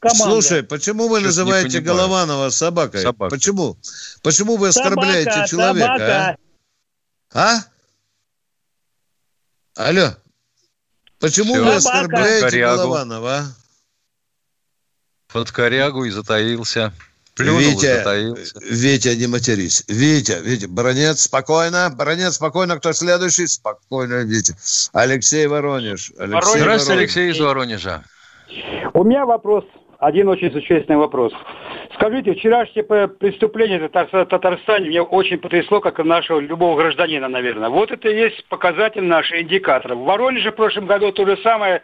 Команда. 0.00 0.24
Слушай, 0.24 0.62
почему 0.62 1.08
вы 1.08 1.18
Что 1.18 1.26
называете 1.28 1.80
Голованова 1.80 2.50
собакой? 2.50 3.00
Собака. 3.00 3.34
Почему? 3.34 3.76
Почему 4.22 4.56
вы 4.56 4.68
оскорбляете 4.68 5.30
собака, 5.30 5.48
человека? 5.48 5.86
Собака. 5.86 6.36
А? 7.34 7.56
а? 9.74 9.88
Алло. 9.88 10.10
Почему 11.20 11.54
Все. 11.54 11.64
вы 11.64 11.74
оскорбляете 11.74 12.46
Корягу. 12.46 12.76
Голованова? 12.76 13.42
Под 15.38 15.52
корягу 15.52 16.04
и 16.04 16.10
затаился. 16.10 16.92
Плюнул 17.36 17.60
Витя, 17.60 17.86
и 17.86 17.98
затаился. 17.98 18.60
Витя, 18.68 19.16
не 19.16 19.28
матерись. 19.28 19.84
Витя, 19.86 20.38
Витя, 20.42 20.66
Бронец, 20.66 21.22
спокойно. 21.22 21.94
Бронец, 21.96 22.34
спокойно. 22.34 22.76
Кто 22.78 22.92
следующий? 22.92 23.46
Спокойно, 23.46 24.24
Витя. 24.24 24.54
Алексей 24.92 25.46
Воронеж. 25.46 26.10
Алексей 26.18 26.26
Здравствуйте, 26.26 26.64
Воронеж. 26.64 26.88
Алексей 26.90 27.30
из 27.30 27.40
Воронежа. 27.40 28.02
У 28.94 29.04
меня 29.04 29.24
вопрос, 29.26 29.64
один 30.00 30.28
очень 30.28 30.50
существенный 30.50 30.98
вопрос. 30.98 31.32
Скажите, 31.94 32.34
вчерашнее 32.34 32.84
преступление 32.84 33.78
в 33.78 33.88
Татарстане 33.88 34.88
меня 34.88 35.04
очень 35.04 35.38
потрясло, 35.38 35.80
как 35.80 36.00
и 36.00 36.02
нашего 36.02 36.40
любого 36.40 36.76
гражданина, 36.76 37.28
наверное. 37.28 37.68
Вот 37.68 37.92
это 37.92 38.08
и 38.08 38.16
есть 38.16 38.44
показатель 38.48 39.04
наших 39.04 39.42
индикаторов. 39.42 39.98
В 39.98 40.04
Воронеже 40.04 40.50
в 40.50 40.56
прошлом 40.56 40.86
году 40.86 41.12
то 41.12 41.24
же 41.24 41.36
самое 41.44 41.82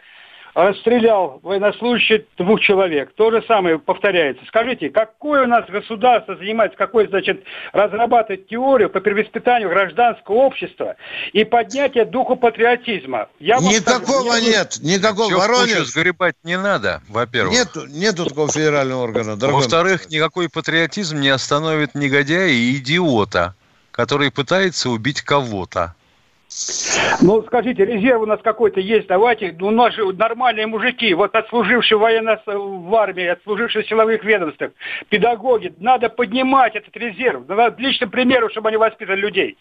расстрелял 0.55 1.39
военнослужащий 1.43 2.25
двух 2.37 2.61
человек. 2.61 3.11
То 3.15 3.29
же 3.29 3.43
самое 3.45 3.77
повторяется. 3.77 4.43
Скажите, 4.47 4.89
какое 4.89 5.43
у 5.43 5.47
нас 5.47 5.65
государство 5.69 6.35
занимается, 6.37 6.77
какой, 6.77 7.07
значит, 7.07 7.43
разрабатывает 7.73 8.47
теорию 8.47 8.89
по 8.89 9.01
перевоспитанию 9.01 9.69
гражданского 9.69 10.35
общества 10.35 10.95
и 11.33 11.43
поднятие 11.43 12.05
духа 12.05 12.35
патриотизма? 12.35 13.27
Я 13.39 13.57
никакого 13.57 14.31
скажу, 14.31 14.45
нет, 14.45 14.77
никакого. 14.81 15.27
Все 15.27 15.37
Воронеж... 15.37 15.87
сгребать 15.87 16.35
не 16.43 16.57
надо, 16.57 17.01
во-первых. 17.09 17.53
Нету, 17.53 17.85
нету 17.87 18.25
такого 18.25 18.47
федерального 18.47 19.03
органа. 19.03 19.35
Во-вторых, 19.35 20.09
никакой 20.09 20.49
патриотизм 20.49 21.19
не 21.19 21.29
остановит 21.29 21.95
негодяя 21.95 22.47
и 22.47 22.77
идиота, 22.77 23.55
который 23.91 24.31
пытается 24.31 24.89
убить 24.89 25.21
кого-то. 25.21 25.95
Ну, 27.21 27.41
скажите, 27.43 27.85
резерв 27.85 28.21
у 28.21 28.25
нас 28.25 28.39
какой-то 28.41 28.79
есть, 28.79 29.07
давайте, 29.07 29.55
у 29.59 29.71
нас 29.71 29.93
же 29.93 30.05
нормальные 30.13 30.67
мужики, 30.67 31.13
вот 31.13 31.35
отслужившие 31.35 31.97
военно 31.97 32.39
в 32.45 32.95
армии, 32.95 33.25
отслужившие 33.25 33.83
в 33.83 33.87
силовых 33.87 34.23
ведомствах, 34.23 34.71
педагоги, 35.09 35.73
надо 35.79 36.09
поднимать 36.09 36.75
этот 36.75 36.95
резерв, 36.95 37.47
надо 37.47 37.75
личным 37.81 38.11
примером, 38.11 38.49
чтобы 38.51 38.69
они 38.69 38.77
воспитывали 38.77 39.21
людей. 39.21 39.57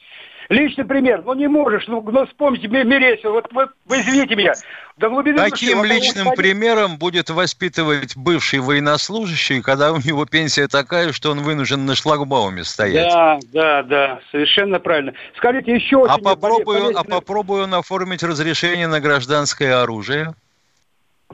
Личный 0.48 0.84
пример. 0.84 1.22
Ну 1.24 1.34
не 1.34 1.48
можешь, 1.48 1.86
ну, 1.86 2.02
ну 2.02 2.26
вспомните 2.26 2.68
Мересил, 2.68 3.32
вот, 3.32 3.48
вот 3.52 3.70
вы 3.86 4.00
извините 4.00 4.36
меня. 4.36 4.54
До 4.96 5.08
глубины 5.08 5.38
Каким 5.38 5.82
души, 5.82 5.94
личным 5.94 6.26
вот, 6.26 6.36
примером 6.36 6.98
будет 6.98 7.28
воспитывать 7.28 8.16
бывший 8.16 8.60
военнослужащий, 8.60 9.60
когда 9.60 9.92
у 9.92 9.96
него 9.96 10.24
пенсия 10.24 10.68
такая, 10.68 11.12
что 11.12 11.32
он 11.32 11.40
вынужден 11.40 11.84
на 11.84 11.96
шлагбауме 11.96 12.62
стоять? 12.62 13.12
Да, 13.12 13.38
да, 13.52 13.82
да, 13.82 14.20
совершенно 14.30 14.78
правильно. 14.78 15.14
Скажите 15.36 15.74
еще... 15.74 16.04
А 16.06 16.18
попробую, 16.18 16.96
а 16.96 17.02
попробую 17.02 17.64
он 17.64 17.74
оформить 17.74 18.22
разрешение 18.22 18.86
на 18.86 19.00
гражданское 19.00 19.74
оружие? 19.74 20.34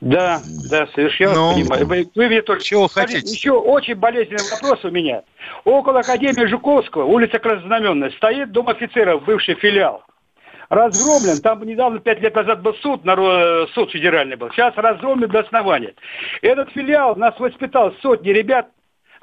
Да, 0.01 0.41
да, 0.71 0.87
совершенно 0.95 1.35
ну, 1.35 1.53
понимаю. 1.53 1.87
Вы, 1.87 2.11
вы 2.15 2.29
мне 2.29 2.43
только... 2.43 2.63
Чего 2.63 2.89
хотите? 2.89 3.31
Еще 3.31 3.53
очень 3.53 3.97
болезненный 3.97 4.43
вопрос 4.51 4.85
у 4.85 4.91
меня. 4.91 5.23
Около 5.65 6.01
Академии 6.01 6.47
Жуковского, 6.47 7.05
улица 7.05 7.39
Краснознаменная, 7.39 8.11
стоит 8.13 8.51
Дом 8.53 8.69
офицеров, 8.69 9.25
бывший 9.25 9.55
филиал. 9.57 10.03
Разгромлен, 10.71 11.43
там 11.43 11.63
недавно, 11.65 11.99
пять 11.99 12.21
лет 12.21 12.35
назад 12.35 12.63
был 12.63 12.75
суд, 12.75 13.03
суд 13.75 13.91
федеральный 13.91 14.37
был, 14.37 14.51
сейчас 14.53 14.73
разгромлен 14.77 15.29
до 15.29 15.41
основания. 15.41 15.95
Этот 16.43 16.71
филиал 16.71 17.17
нас 17.17 17.39
воспитал 17.41 17.93
сотни 18.01 18.31
ребят, 18.31 18.69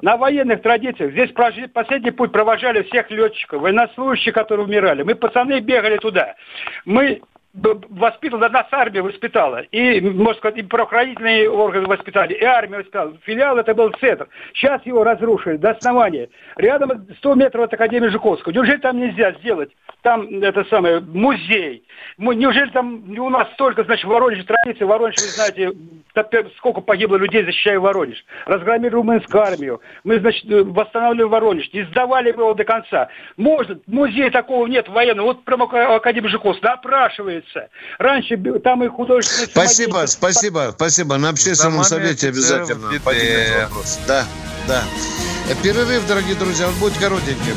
на 0.00 0.16
военных 0.16 0.62
традициях. 0.62 1.12
Здесь 1.12 1.32
прожили, 1.32 1.66
последний 1.66 2.12
путь 2.12 2.30
провожали 2.30 2.82
всех 2.82 3.10
летчиков, 3.10 3.62
военнослужащих, 3.62 4.32
которые 4.32 4.66
умирали. 4.66 5.02
Мы, 5.02 5.14
пацаны, 5.14 5.58
бегали 5.60 5.96
туда. 5.96 6.36
Мы 6.84 7.22
воспитывала, 7.90 8.48
нас 8.48 8.66
армия 8.70 9.02
воспитала. 9.02 9.62
И, 9.70 10.00
можно 10.00 10.34
сказать, 10.34 10.58
и 10.58 10.62
правоохранительные 10.62 11.50
органы 11.50 11.86
воспитали, 11.86 12.34
и 12.34 12.44
армия 12.44 12.78
воспитала. 12.78 13.16
Филиал 13.24 13.58
это 13.58 13.74
был 13.74 13.90
центр. 14.00 14.28
Сейчас 14.54 14.84
его 14.86 15.04
разрушили 15.04 15.56
до 15.56 15.70
основания. 15.70 16.28
Рядом 16.56 17.06
100 17.18 17.34
метров 17.34 17.64
от 17.64 17.74
Академии 17.74 18.08
Жуковского. 18.08 18.52
Неужели 18.52 18.78
там 18.78 18.98
нельзя 18.98 19.32
сделать? 19.32 19.70
Там 20.02 20.42
это 20.42 20.64
самое, 20.64 21.00
музей. 21.00 21.84
Неужели 22.18 22.70
там 22.70 23.04
у 23.18 23.28
нас 23.30 23.50
столько, 23.52 23.84
значит, 23.84 24.04
в 24.04 24.08
Воронеже 24.08 24.44
традиции. 24.44 24.84
Воронеж, 24.84 25.16
вы 25.16 25.28
знаете, 25.28 25.72
сколько 26.56 26.80
погибло 26.80 27.16
людей, 27.16 27.44
защищая 27.44 27.80
Воронеж. 27.80 28.24
Разгромили 28.46 28.90
румынскую 28.90 29.42
армию. 29.42 29.80
Мы, 30.04 30.20
значит, 30.20 30.44
восстанавливали 30.48 31.28
Воронеж. 31.28 31.72
Не 31.72 31.82
сдавали 31.84 32.28
его 32.28 32.54
до 32.54 32.64
конца. 32.64 33.08
Может, 33.36 33.86
музей 33.86 34.30
такого 34.30 34.66
нет 34.66 34.88
военного. 34.88 35.26
Вот 35.26 35.44
прямо 35.44 35.64
Академия 35.96 36.28
Жуковского 36.28 36.70
напрашивается. 36.70 37.47
Раньше 37.98 38.36
там 38.62 38.84
и 38.84 38.88
художественные... 38.88 39.48
Спасибо, 39.48 40.04
спасибо, 40.06 40.72
спасибо. 40.74 41.16
На 41.16 41.30
общественном 41.30 41.84
совете 41.84 42.28
обязательно 42.28 42.90
поднимем 43.04 43.62
вопрос. 43.64 43.98
Да, 44.06 44.24
да. 44.66 44.84
Перерыв, 45.62 46.06
дорогие 46.06 46.34
друзья, 46.34 46.68
он 46.68 46.74
будет 46.74 46.96
коротеньким. 46.98 47.56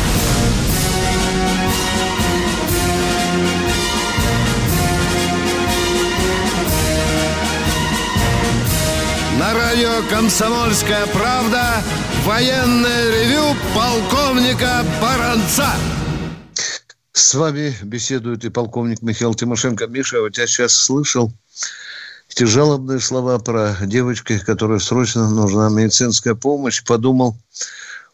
«Комсомольская 10.09 11.05
правда» 11.07 11.83
Военное 12.25 13.09
ревю 13.09 13.55
полковника 13.73 14.85
Баранца. 15.01 15.73
С 17.13 17.33
вами 17.33 17.75
беседует 17.81 18.45
и 18.45 18.49
полковник 18.49 19.01
Михаил 19.01 19.33
Тимошенко. 19.33 19.87
Миша, 19.87 20.21
вот 20.21 20.37
я 20.37 20.45
сейчас 20.45 20.73
слышал 20.73 21.33
эти 22.29 22.43
жалобные 22.43 22.99
слова 22.99 23.39
про 23.39 23.75
девочки, 23.81 24.37
которой 24.37 24.79
срочно 24.79 25.29
нужна 25.29 25.69
медицинская 25.69 26.35
помощь. 26.35 26.83
Подумал, 26.83 27.35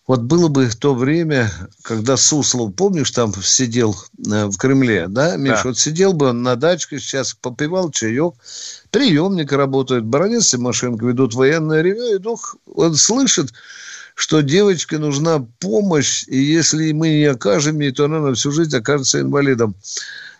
вот 0.08 0.22
было 0.22 0.48
бы 0.48 0.68
в 0.68 0.76
то 0.78 0.96
время, 0.96 1.52
когда 1.82 2.16
Суслов, 2.16 2.74
помнишь, 2.74 3.12
там 3.12 3.34
сидел 3.44 3.94
э, 4.26 4.46
в 4.46 4.58
Кремле, 4.58 5.08
да, 5.10 5.36
Миша? 5.36 5.56
Да. 5.56 5.64
Вот 5.66 5.78
сидел 5.78 6.14
бы 6.14 6.30
он 6.30 6.44
на 6.44 6.56
дачке, 6.56 6.98
сейчас 6.98 7.34
попивал 7.34 7.92
чаек, 7.92 8.34
приемник 8.90 9.52
работает, 9.52 10.06
Баранец 10.06 10.54
и 10.54 10.58
Машенко 10.58 11.06
ведут 11.06 11.36
военное 11.36 11.82
ревю, 11.82 12.14
и 12.14 12.18
вдруг 12.18 12.56
он 12.74 12.96
слышит, 12.96 13.52
что 14.16 14.40
девочке 14.42 14.98
нужна 14.98 15.46
помощь, 15.60 16.24
и 16.28 16.38
если 16.38 16.94
мы 16.94 17.10
не 17.10 17.26
окажем 17.26 17.82
ей, 17.82 17.92
то 17.92 18.06
она 18.06 18.22
на 18.22 18.34
всю 18.34 18.52
жизнь 18.52 18.76
окажется 18.76 19.20
инвалидом. 19.20 19.76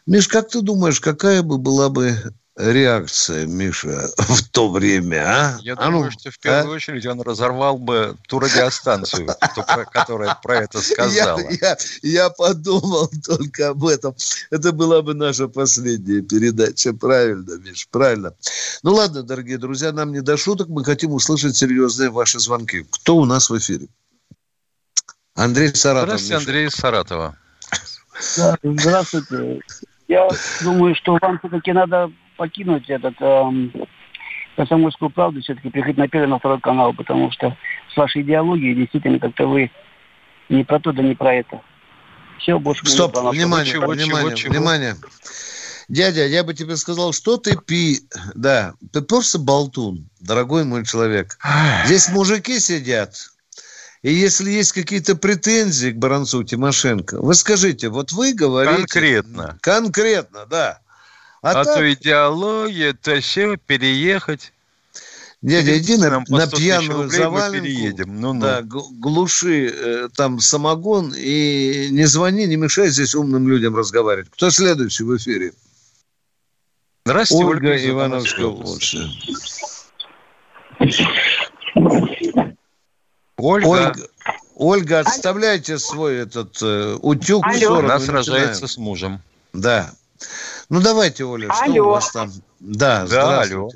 Миш, 0.06 0.30
как 0.30 0.48
ты 0.48 0.62
думаешь, 0.62 1.02
какая 1.02 1.44
бы 1.44 1.58
была 1.58 1.90
бы 1.90 2.16
реакция, 2.58 3.46
Миша, 3.46 4.10
в 4.18 4.50
то 4.50 4.70
время, 4.70 5.24
а? 5.26 5.60
Я 5.62 5.74
а 5.74 5.86
думаю, 5.86 6.06
ну, 6.06 6.12
что 6.12 6.32
в 6.32 6.40
первую 6.40 6.74
а? 6.74 6.76
очередь 6.76 7.06
он 7.06 7.22
разорвал 7.22 7.78
бы 7.78 8.18
ту 8.28 8.40
радиостанцию, 8.40 9.28
которая 9.92 10.36
про 10.42 10.64
это 10.64 10.82
сказала. 10.82 11.40
Я, 12.02 12.30
подумал 12.32 13.10
только 13.26 13.70
об 13.70 13.86
этом. 13.86 14.16
Это 14.50 14.72
была 14.72 15.02
бы 15.02 15.14
наша 15.14 15.48
последняя 15.48 16.22
передача. 16.22 16.94
Правильно, 16.94 17.58
Миш, 17.60 17.88
правильно. 17.90 18.34
Ну 18.84 18.96
ладно, 18.96 19.24
дорогие 19.24 19.58
друзья, 19.58 19.92
нам 19.92 20.12
не 20.12 20.22
до 20.22 20.36
шуток. 20.36 20.68
Мы 20.68 20.84
хотим 20.84 21.12
услышать 21.14 21.56
серьезные 21.56 22.10
ваши 22.10 22.40
звонки. 22.40 22.86
Кто 22.90 23.18
у 23.18 23.26
нас 23.26 23.50
в 23.50 23.58
эфире? 23.58 23.88
Андрей 25.36 25.74
Саратов. 25.76 26.20
Здравствуйте, 26.20 26.36
Андрей 26.36 26.72
Саратова. 26.72 27.38
Здравствуйте. 28.64 29.62
Я 30.08 30.28
думаю, 30.64 30.96
что 30.96 31.18
вам 31.22 31.38
все-таки 31.38 31.74
надо 31.74 32.10
покинуть 32.38 32.90
этот 32.90 33.16
эм, 33.20 33.74
комсомольскую 34.56 35.10
правду, 35.10 35.42
все-таки 35.42 35.70
приходить 35.70 35.98
на 35.98 36.08
первый, 36.08 36.28
на 36.28 36.40
второй 36.40 36.60
канал, 36.60 36.94
потому 36.94 37.32
что 37.32 37.56
с 37.94 37.98
вашей 37.98 38.22
идеологией 38.22 38.76
действительно 38.76 39.20
как-то 39.20 39.48
вы 39.48 39.72
не 40.50 40.64
про 40.64 40.80
то, 40.80 40.92
да 40.92 41.04
не 41.04 41.16
про 41.16 41.36
это. 41.36 41.62
Все, 42.40 42.60
больше 42.60 42.86
Стоп, 42.86 43.16
не 43.16 43.30
внимание, 43.32 43.74
чего, 43.74 43.88
внимание, 43.88 44.36
чего, 44.36 44.54
внимание. 44.54 44.96
Дядя, 45.90 46.26
я 46.28 46.44
бы 46.44 46.54
тебе 46.54 46.76
сказал, 46.76 47.14
что 47.14 47.38
ты 47.38 47.58
пи... 47.58 48.02
Да, 48.36 48.74
ты 48.92 49.02
просто 49.02 49.40
болтун, 49.40 50.10
дорогой 50.20 50.64
мой 50.66 50.86
человек. 50.86 51.38
Здесь 51.86 52.10
мужики 52.10 52.60
сидят, 52.60 53.16
и 54.04 54.14
если 54.14 54.52
есть 54.52 54.74
какие-то 54.74 55.16
претензии 55.16 55.90
к 55.90 55.98
Баранцу 55.98 56.44
Тимошенко, 56.44 57.20
вы 57.22 57.34
скажите, 57.34 57.90
вот 57.90 58.12
вы 58.12 58.34
говорите... 58.34 58.78
Конкретно. 58.78 59.58
Конкретно, 59.62 60.46
да. 60.46 60.80
А, 61.42 61.52
а 61.52 61.66
так... 61.66 61.76
то 61.76 61.94
идеология, 61.94 62.94
то 62.94 63.20
все, 63.22 63.58
переехать. 63.58 64.54
Дядя, 65.42 65.78
иди 65.78 65.98
на, 65.98 66.24
на 66.28 66.48
пьяную 66.48 67.10
заваленку, 67.10 67.64
переедем. 67.64 68.20
Ну, 68.20 68.34
ну. 68.34 68.42
Да, 68.42 68.64
глуши 68.64 69.68
э, 69.68 70.10
там 70.16 70.40
самогон 70.40 71.14
и 71.16 71.90
не 71.92 72.06
звони, 72.06 72.48
не 72.48 72.56
мешай 72.56 72.90
здесь 72.90 73.14
умным 73.14 73.48
людям 73.48 73.76
разговаривать. 73.76 74.30
Кто 74.32 74.50
следующий 74.50 75.04
в 75.04 75.16
эфире? 75.16 75.54
Здравствуйте, 77.06 77.46
Ольга, 77.46 77.68
Ольга 77.68 77.90
Ивановская 77.90 78.46
область. 78.48 78.96
Ольга. 83.38 83.68
Ольга. 83.68 84.08
Ольга, 84.56 85.00
отставляйте 85.02 85.78
свой 85.78 86.16
этот 86.16 86.58
э, 86.64 86.98
утюг 87.00 87.46
Алло. 87.46 88.00
сражается 88.00 88.68
с 88.68 88.78
мужем. 88.78 89.22
Да. 89.54 89.94
Ну 90.70 90.82
давайте, 90.82 91.24
Оля, 91.24 91.50
алло. 91.50 91.74
что 91.74 91.84
у 91.84 91.90
вас 91.90 92.12
там? 92.12 92.30
Да, 92.60 93.02
да 93.02 93.06
здравствуйте. 93.08 93.56
Алло. 93.56 93.70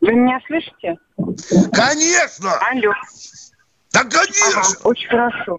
Вы 0.00 0.12
меня 0.12 0.40
слышите? 0.46 0.96
Конечно! 1.72 2.52
Алло. 2.70 2.92
Да, 3.92 4.04
конечно! 4.04 4.60
Ага, 4.60 4.88
очень 4.88 5.08
хорошо. 5.08 5.58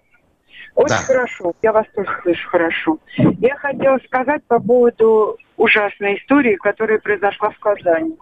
Очень 0.76 0.95
да. 0.95 1.01
хорошо. 1.03 1.53
Я 1.62 1.74
вас 1.74 1.86
тоже 1.93 2.10
слышу 2.24 2.49
хорошо. 2.49 2.97
Я 3.18 3.55
хотела 3.57 3.99
сказать 4.05 4.43
по 4.45 4.60
поводу 4.60 5.38
ужасной 5.57 6.18
истории, 6.18 6.55
которая 6.55 6.99
произошла 6.99 7.51
в 7.51 7.60
Казани. 7.60 8.18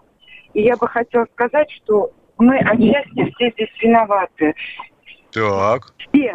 И 0.54 0.62
я 0.62 0.76
бы 0.76 0.88
хотела 0.88 1.26
сказать, 1.32 1.70
что 1.70 2.10
мы 2.36 2.58
отчасти 2.58 3.32
все 3.34 3.50
здесь 3.52 3.70
виноваты. 3.80 4.54
Так. 5.30 5.92
Все, 5.98 6.34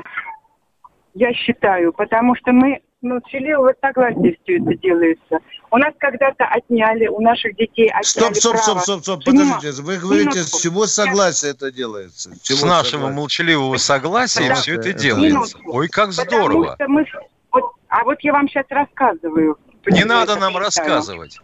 я 1.13 1.33
считаю, 1.33 1.93
потому 1.93 2.35
что 2.35 2.53
мы 2.53 2.81
ну, 3.03 3.19
вот 3.59 3.75
согласие 3.81 4.37
все 4.43 4.57
это 4.57 4.75
делается. 4.75 5.39
У 5.71 5.77
нас 5.77 5.93
когда-то 5.97 6.45
отняли, 6.45 7.07
у 7.07 7.19
наших 7.19 7.55
детей 7.57 7.89
отняли 7.89 8.03
Стоп, 8.03 8.35
стоп, 8.35 8.51
право. 8.53 8.63
стоп, 8.63 8.81
стоп, 8.81 9.01
стоп, 9.01 9.25
подождите. 9.25 9.81
Вы 9.81 9.97
говорите, 9.97 10.29
Минутку. 10.29 10.57
с 10.57 10.61
чего 10.61 10.87
согласия 10.87 11.49
это 11.49 11.71
делается? 11.71 12.31
Чего 12.41 12.59
с 12.59 12.63
нашего 12.63 12.91
согласия? 12.91 13.15
молчаливого 13.15 13.77
согласия 13.77 14.47
да. 14.47 14.55
все 14.55 14.75
это 14.75 14.93
делается. 14.93 15.57
Минутку. 15.57 15.77
Ой, 15.77 15.89
как 15.89 16.13
здорово. 16.13 16.77
мы, 16.87 17.05
вот, 17.51 17.63
а 17.89 18.03
вот 18.05 18.19
я 18.21 18.33
вам 18.33 18.47
сейчас 18.47 18.65
рассказываю. 18.69 19.57
Не 19.85 20.05
надо 20.05 20.37
нам 20.37 20.55
рассказывать. 20.55 21.39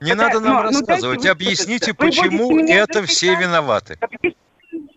Не 0.00 0.12
Потому, 0.12 0.28
надо 0.28 0.40
нам 0.40 0.56
но, 0.56 0.62
ну, 0.62 0.68
рассказывать, 0.80 1.24
ну, 1.24 1.30
объясните, 1.30 1.94
почему 1.94 2.58
это 2.66 3.04
все 3.04 3.36
виноваты. 3.36 3.98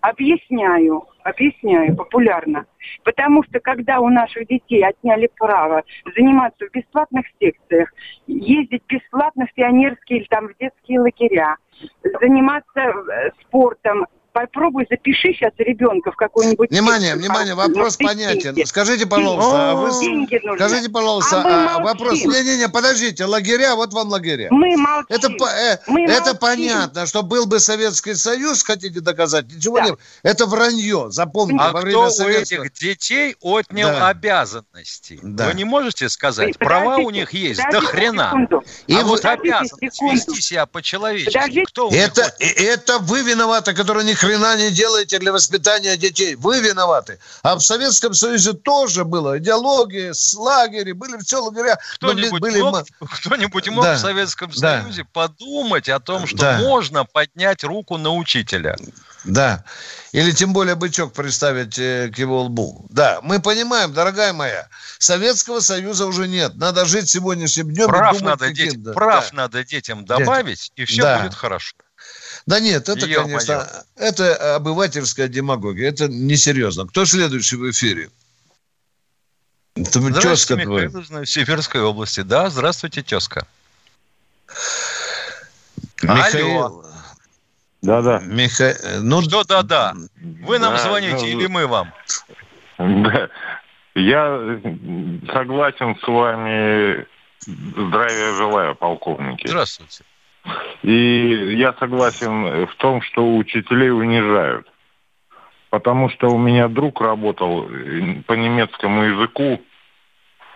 Объясняю, 0.01 1.05
объясняю 1.23 1.95
популярно. 1.95 2.65
Потому 3.03 3.43
что 3.43 3.59
когда 3.59 3.99
у 3.99 4.09
наших 4.09 4.47
детей 4.47 4.85
отняли 4.85 5.29
право 5.37 5.83
заниматься 6.15 6.65
в 6.67 6.71
бесплатных 6.71 7.25
секциях, 7.39 7.93
ездить 8.27 8.83
бесплатно 8.87 9.45
в 9.47 9.53
пионерские 9.53 10.19
или 10.19 10.27
там 10.27 10.47
в 10.47 10.57
детские 10.57 10.99
лагеря, 10.99 11.57
заниматься 12.21 12.79
э, 12.79 13.31
спортом, 13.41 14.05
попробуй 14.33 14.85
запиши 14.89 15.33
сейчас 15.33 15.53
ребенка 15.57 16.11
в 16.11 16.15
какой-нибудь... 16.15 16.71
Внимание, 16.71 17.15
внимание, 17.15 17.53
вопрос 17.53 17.97
понятен. 17.97 18.55
Скажите, 18.65 19.05
пожалуйста, 19.05 19.71
а 19.71 19.75
вы... 19.75 19.99
Деньги 19.99 20.39
нужны. 20.43 20.67
Скажите, 20.67 20.89
пожалуйста, 20.89 21.41
а, 21.45 21.75
а 21.77 21.83
вопрос... 21.83 22.25
Не-не-не, 22.25 22.67
подождите, 22.67 23.25
лагеря, 23.25 23.75
вот 23.75 23.93
вам 23.93 24.09
лагеря. 24.09 24.47
Мы 24.49 24.75
молчим. 24.75 25.05
Это, 25.09 25.27
э, 25.27 25.77
Мы 25.87 26.05
это 26.05 26.33
молчим. 26.33 26.37
понятно, 26.39 27.05
что 27.05 27.21
был 27.21 27.45
бы 27.45 27.59
Советский 27.59 28.15
Союз, 28.15 28.63
хотите 28.63 28.99
доказать, 28.99 29.45
ничего 29.53 29.77
да. 29.77 29.85
не... 29.85 29.91
Это 30.23 30.47
вранье, 30.47 31.07
запомните, 31.11 31.63
а 31.63 31.71
во 31.71 31.81
время 31.81 31.99
кто 31.99 32.09
Советского... 32.09 32.61
у 32.61 32.63
этих 32.65 32.73
детей 32.73 33.35
отнял 33.41 33.89
да. 33.89 34.09
обязанности? 34.09 35.19
Да. 35.21 35.47
Вы 35.47 35.53
не 35.53 35.63
можете 35.63 36.09
сказать? 36.09 36.55
Вы, 36.59 36.65
Права 36.65 36.97
у 36.97 37.11
них 37.11 37.33
есть, 37.33 37.61
до 37.71 37.81
хрена. 37.81 38.29
Секунду. 38.31 38.63
И 38.87 38.95
а 38.95 39.03
вот 39.03 39.23
обязанность 39.25 40.01
вести 40.01 40.41
себя 40.41 40.65
по-человечески. 40.65 41.63
Кто 41.65 41.89
это, 41.91 42.33
это 42.39 42.97
вы 42.99 43.21
виноваты, 43.21 43.73
которые 43.73 44.05
не 44.05 44.15
хрена 44.23 44.57
не 44.57 44.71
делаете 44.71 45.19
для 45.19 45.31
воспитания 45.31 45.97
детей. 45.97 46.35
Вы 46.35 46.61
виноваты. 46.61 47.19
А 47.41 47.55
в 47.55 47.61
Советском 47.61 48.13
Союзе 48.13 48.53
тоже 48.53 49.03
было 49.03 49.37
идеологии, 49.37 50.11
лагеря, 50.37 50.95
были 50.95 51.17
все 51.17 51.43
лагеря. 51.43 51.77
Кто-нибудь 51.95 52.41
были... 52.41 52.61
мог, 52.61 52.85
кто-нибудь 52.99 53.69
мог 53.69 53.83
да, 53.83 53.95
в 53.95 53.99
Советском 53.99 54.51
да. 54.57 54.81
Союзе 54.81 55.03
подумать 55.03 55.89
о 55.89 55.99
том, 55.99 56.27
что 56.27 56.37
да. 56.37 56.57
можно 56.59 57.05
поднять 57.05 57.63
руку 57.63 57.97
на 57.97 58.13
учителя? 58.13 58.75
Да. 59.23 59.63
Или 60.11 60.31
тем 60.31 60.53
более 60.53 60.75
бычок 60.75 61.13
представить 61.13 61.79
э, 61.79 62.11
к 62.13 62.17
его 62.17 62.43
лбу. 62.43 62.85
Да, 62.89 63.19
мы 63.23 63.39
понимаем, 63.39 63.93
дорогая 63.93 64.33
моя, 64.33 64.67
Советского 64.99 65.59
Союза 65.59 66.05
уже 66.05 66.27
нет. 66.27 66.55
Надо 66.55 66.85
жить 66.85 67.09
сегодняшним 67.09 67.71
днем. 67.71 67.87
Прав, 67.87 68.21
надо, 68.21 68.51
детям, 68.51 68.93
прав 68.93 69.31
да. 69.31 69.37
надо 69.37 69.63
детям 69.63 70.05
добавить, 70.05 70.71
и 70.75 70.85
все 70.85 71.01
да. 71.01 71.19
будет 71.19 71.33
хорошо. 71.33 71.75
Да 72.45 72.59
нет, 72.59 72.89
это, 72.89 73.05
Ё 73.05 73.23
конечно, 73.23 73.55
моё. 73.55 74.09
это 74.09 74.55
обывательская 74.55 75.27
демагогия. 75.27 75.89
Это 75.89 76.07
несерьезно. 76.07 76.85
Кто 76.87 77.05
следующий 77.05 77.55
в 77.55 77.69
эфире? 77.71 78.09
Это 79.75 80.21
тезка 80.21 80.57
твой. 80.57 80.87
в 80.87 81.25
Северской 81.25 81.81
области. 81.81 82.21
Да, 82.21 82.49
здравствуйте, 82.49 83.01
тезка. 83.01 83.47
Михаил. 86.01 86.85
Да-да. 87.81 88.19
Миха... 88.19 88.77
Ну... 89.01 89.21
Что 89.21 89.43
да-да? 89.43 89.93
Вы 90.15 90.59
нам 90.59 90.75
да, 90.75 90.79
звоните 90.81 91.19
да, 91.19 91.27
или 91.27 91.47
мы 91.47 91.67
вам? 91.67 91.93
Да. 92.77 93.29
Я 93.95 94.59
согласен 95.33 95.97
с 96.01 96.07
вами. 96.07 97.05
Здравия 97.45 98.33
желаю, 98.35 98.75
полковники. 98.75 99.47
Здравствуйте. 99.47 100.03
И 100.83 101.55
я 101.57 101.73
согласен 101.79 102.65
в 102.65 102.75
том, 102.75 103.01
что 103.01 103.35
учителей 103.35 103.91
унижают. 103.91 104.67
Потому 105.69 106.09
что 106.09 106.27
у 106.29 106.37
меня 106.37 106.67
друг 106.67 107.01
работал 107.01 107.67
э, 107.67 108.21
по 108.27 108.33
немецкому 108.33 109.03
языку, 109.03 109.61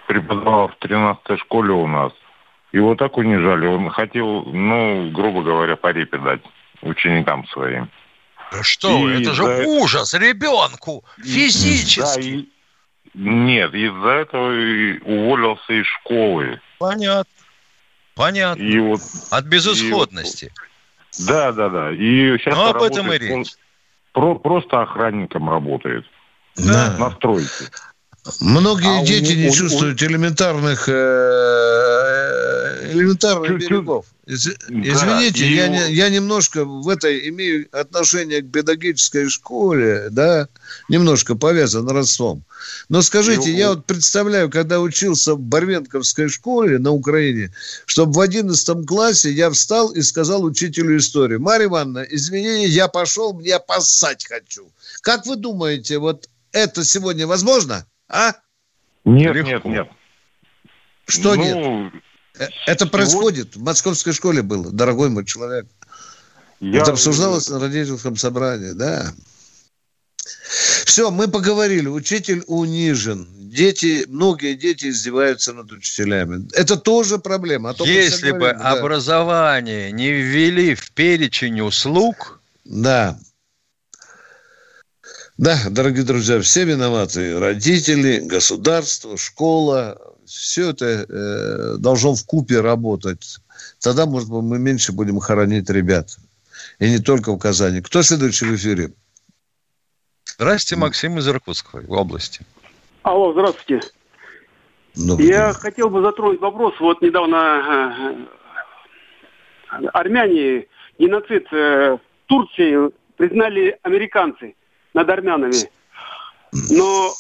преподавал 0.06 0.68
в 0.68 0.78
13-й 0.80 1.38
школе 1.38 1.74
у 1.74 1.88
нас. 1.88 2.12
Его 2.72 2.96
так 2.96 3.18
унижали. 3.18 3.66
Он 3.66 3.90
хотел, 3.90 4.44
ну, 4.44 5.10
грубо 5.12 5.42
говоря, 5.42 5.76
по 5.76 5.92
репе 5.92 6.18
дать 6.18 6.42
ученикам 6.82 7.48
своим. 7.48 7.90
Да 8.52 8.64
что 8.64 9.10
и 9.10 9.22
это 9.22 9.34
же 9.34 9.44
за... 9.44 9.68
ужас 9.68 10.14
ребенку 10.14 11.04
физически. 11.18 12.22
Да, 12.22 12.22
и... 12.22 12.46
Нет, 13.16 13.74
из-за 13.74 14.10
этого 14.10 14.50
уволился 15.04 15.74
из 15.74 15.86
школы. 15.88 16.62
Понятно. 16.78 17.26
Понятно. 18.18 18.61
И 18.61 18.80
вот, 18.80 18.99
От 19.30 19.45
безысходности. 19.45 20.51
И, 21.20 21.26
да, 21.28 21.51
да, 21.51 21.70
да. 21.70 21.91
И 21.91 22.38
сейчас 22.38 22.55
ну, 22.55 22.65
об 22.65 22.82
этом 22.82 23.13
и 23.13 23.18
речь. 23.18 23.53
Про, 24.11 24.36
просто 24.36 24.82
охранником 24.82 25.49
работает. 25.49 26.03
Да. 26.55 26.95
На 26.97 27.11
стройке. 27.11 27.70
Многие 28.41 29.01
а 29.01 29.05
дети 29.05 29.34
у, 29.34 29.38
не 29.38 29.49
у, 29.49 29.53
чувствуют 29.53 30.01
у... 30.01 30.05
элементарных 30.05 30.89
э, 30.89 30.91
элементарных 32.91 33.59
берегов. 33.59 34.05
Извините, 34.28 35.40
да, 35.40 35.48
я, 35.48 35.68
не, 35.70 35.94
я 35.94 36.10
немножко 36.10 36.66
в 36.66 36.90
этой 36.90 37.30
имею 37.30 37.70
отношение 37.72 38.42
к 38.42 38.52
педагогической 38.52 39.30
школе, 39.30 40.10
да, 40.12 40.50
немножко 40.90 41.36
повязан 41.36 41.88
родством. 41.88 42.44
Но 42.90 43.02
скажите, 43.02 43.50
я 43.54 43.70
вот 43.70 43.86
представляю, 43.86 44.50
когда 44.50 44.82
учился 44.82 45.36
в 45.36 45.40
Барвенковской 45.40 46.28
школе 46.28 46.78
на 46.78 46.92
Украине, 46.92 47.54
чтобы 47.86 48.14
в 48.14 48.20
одиннадцатом 48.20 48.86
классе 48.86 49.32
я 49.32 49.50
встал 49.50 49.92
и 49.92 50.02
сказал 50.02 50.44
учителю 50.44 50.98
истории, 50.98 51.38
Марья 51.38 51.68
Ивановна, 51.68 52.06
извините, 52.10 52.68
я 52.68 52.90
пошел, 52.90 53.34
мне 53.34 53.58
поссать 53.60 54.28
хочу. 54.28 54.70
Как 55.02 55.26
вы 55.26 55.38
думаете, 55.38 56.00
вот 56.00 56.28
это 56.52 56.84
сегодня 56.84 57.28
возможно? 57.28 57.86
А? 58.10 58.34
Нет, 59.06 59.36
Легко. 59.36 59.50
нет, 59.50 59.66
нет. 59.66 59.88
Что 61.06 61.36
ну, 61.36 61.44
нет? 61.44 61.94
Э, 62.40 62.48
это 62.66 62.88
происходит. 62.88 63.56
В 63.56 63.62
московской 63.62 64.14
школе 64.14 64.42
было, 64.42 64.72
дорогой 64.72 65.10
мой 65.10 65.26
человек. 65.26 65.66
Я... 66.60 66.82
Это 66.82 66.92
обсуждалось 66.92 67.50
на 67.50 67.60
родительском 67.60 68.16
собрании, 68.16 68.72
да. 68.72 69.14
Все, 70.86 71.12
мы 71.12 71.28
поговорили. 71.28 71.88
Учитель 71.88 72.44
унижен. 72.48 73.28
Дети, 73.32 74.06
многие 74.08 74.56
дети 74.56 74.88
издеваются 74.88 75.54
над 75.54 75.72
учителями. 75.72 76.48
Это 76.54 76.76
тоже 76.78 77.18
проблема. 77.18 77.70
А 77.70 77.74
то 77.74 77.86
Если 77.86 78.32
бы 78.32 78.54
да. 78.54 78.72
образование 78.72 79.92
не 79.92 80.12
ввели 80.12 80.76
в 80.76 80.92
перечень 80.92 81.62
услуг, 81.62 82.42
да. 82.66 83.18
Да, 85.38 85.58
дорогие 85.70 86.04
друзья, 86.04 86.42
все 86.42 86.66
виноваты. 86.66 87.38
Родители, 87.38 88.20
государство, 88.20 89.18
школа. 89.18 90.16
Все 90.28 90.72
это 90.72 90.86
э, 90.86 91.78
должно 91.78 92.16
в 92.16 92.26
купе 92.26 92.62
работать. 92.62 93.40
Тогда, 93.80 94.06
может 94.06 94.30
быть, 94.30 94.44
мы 94.44 94.60
меньше 94.60 94.92
будем 94.92 95.20
хоронить 95.20 95.70
ребят. 95.70 96.18
И 96.80 96.90
не 96.90 97.00
только 97.00 97.32
в 97.32 97.40
Казани. 97.40 97.82
Кто 97.82 98.02
следующий 98.02 98.46
в 98.46 98.56
эфире? 98.56 98.92
Здравствуйте, 100.26 100.80
Максим 100.80 101.18
из 101.18 101.28
Иркутской 101.28 101.86
области. 101.88 102.46
Алло, 103.04 103.32
здравствуйте. 103.32 103.88
Добрый 104.96 105.28
Я 105.28 105.52
день. 105.52 105.62
хотел 105.62 105.90
бы 105.90 106.02
затронуть 106.02 106.42
вопрос. 106.42 106.74
Вот 106.80 107.02
недавно 107.02 108.28
э, 109.72 109.88
армяне 109.94 110.68
геноцид 111.00 111.48
э, 111.52 111.98
Турции 112.26 112.92
признали 113.16 113.80
американцы 113.84 114.56
над 114.94 115.10
армянами. 115.10 115.70
Но 116.52 117.14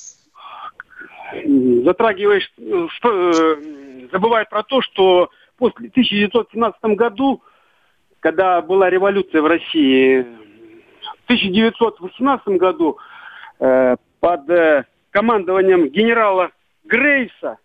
затрагиваешь, 1.83 2.51
что, 2.95 3.31
э, 3.31 4.07
забывает 4.11 4.49
про 4.49 4.63
то, 4.63 4.81
что 4.81 5.29
после 5.57 5.89
1917 5.89 6.95
году, 6.95 7.41
когда 8.19 8.61
была 8.61 8.89
революция 8.89 9.41
в 9.41 9.47
России, 9.47 10.21
в 10.21 11.23
1918 11.25 12.47
году 12.59 12.97
э, 13.59 13.95
под 14.19 14.49
э, 14.49 14.85
командованием 15.11 15.89
генерала 15.89 16.51
Грейса 16.85 17.57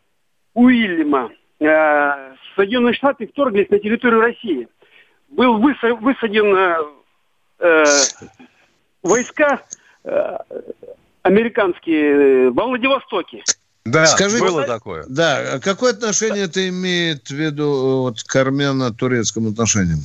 Уильяма 0.55 1.31
э, 1.61 2.35
Соединенные 2.57 2.95
Штаты 2.95 3.27
вторглись 3.27 3.71
на 3.71 3.79
территорию 3.79 4.21
России. 4.21 4.69
Был 5.29 5.59
высаден 5.59 6.55
э, 6.55 6.77
э, 7.61 7.85
войска 9.03 9.63
Э, 10.05 10.39
американские 11.23 12.51
во 12.51 12.67
Владивостоке. 12.67 13.43
Да, 13.85 14.07
Скажите, 14.07 14.45
было 14.45 14.65
такое. 14.65 15.05
Да, 15.09 15.59
какое 15.61 15.93
отношение 15.93 16.45
это 16.45 16.69
имеет 16.69 17.29
в 17.29 17.33
виду 17.33 18.03
вот, 18.03 18.23
к 18.23 18.37
армяно-турецким 18.37 19.49
отношениям? 19.49 19.99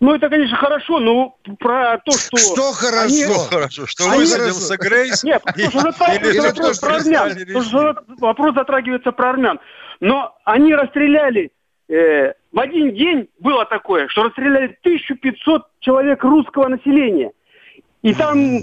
Ну, 0.00 0.14
это, 0.14 0.28
конечно, 0.28 0.56
хорошо, 0.56 1.00
но 1.00 1.36
про 1.58 1.98
то, 2.04 2.12
что... 2.12 2.36
Что 2.36 2.72
хорошо? 2.72 3.04
Они... 3.04 3.24
Что 3.24 3.34
хорошо? 3.34 3.86
Что 3.86 4.04
они... 4.04 4.20
высадился 4.20 4.76
Грейс? 4.76 5.24
Нет, 5.24 5.42
что 5.70 5.80
затрагивается 5.80 6.42
вопрос 6.42 6.78
про 6.78 6.96
армян. 6.96 7.62
Что 7.62 7.96
вопрос 8.18 8.54
затрагивается 8.54 9.12
про 9.12 9.30
армян. 9.30 9.60
Но 10.00 10.36
они 10.44 10.74
расстреляли... 10.74 11.50
Э, 11.88 12.34
в 12.52 12.60
один 12.60 12.94
день 12.94 13.28
было 13.40 13.64
такое, 13.64 14.08
что 14.08 14.24
расстреляли 14.24 14.76
1500 14.82 15.66
человек 15.80 16.22
русского 16.22 16.68
населения. 16.68 17.32
И 18.02 18.14
там 18.14 18.60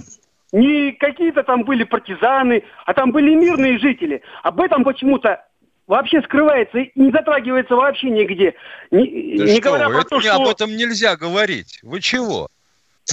не 0.51 0.91
какие-то 0.93 1.43
там 1.43 1.63
были 1.63 1.83
партизаны, 1.83 2.63
а 2.85 2.93
там 2.93 3.11
были 3.11 3.33
мирные 3.35 3.79
жители. 3.79 4.21
Об 4.43 4.61
этом 4.61 4.83
почему-то 4.83 5.43
вообще 5.87 6.21
скрывается 6.21 6.79
и 6.79 6.91
не 6.95 7.11
затрагивается 7.11 7.75
вообще 7.75 8.09
нигде. 8.09 8.53
Не, 8.91 9.37
да 9.37 9.45
не 9.45 9.53
что 9.53 9.61
говоря 9.61 9.89
вы, 9.89 9.95
про 9.95 10.03
то, 10.03 10.21
что... 10.21 10.35
об 10.35 10.47
этом 10.47 10.75
нельзя 10.75 11.15
говорить. 11.15 11.79
Вы 11.83 12.01
чего? 12.01 12.49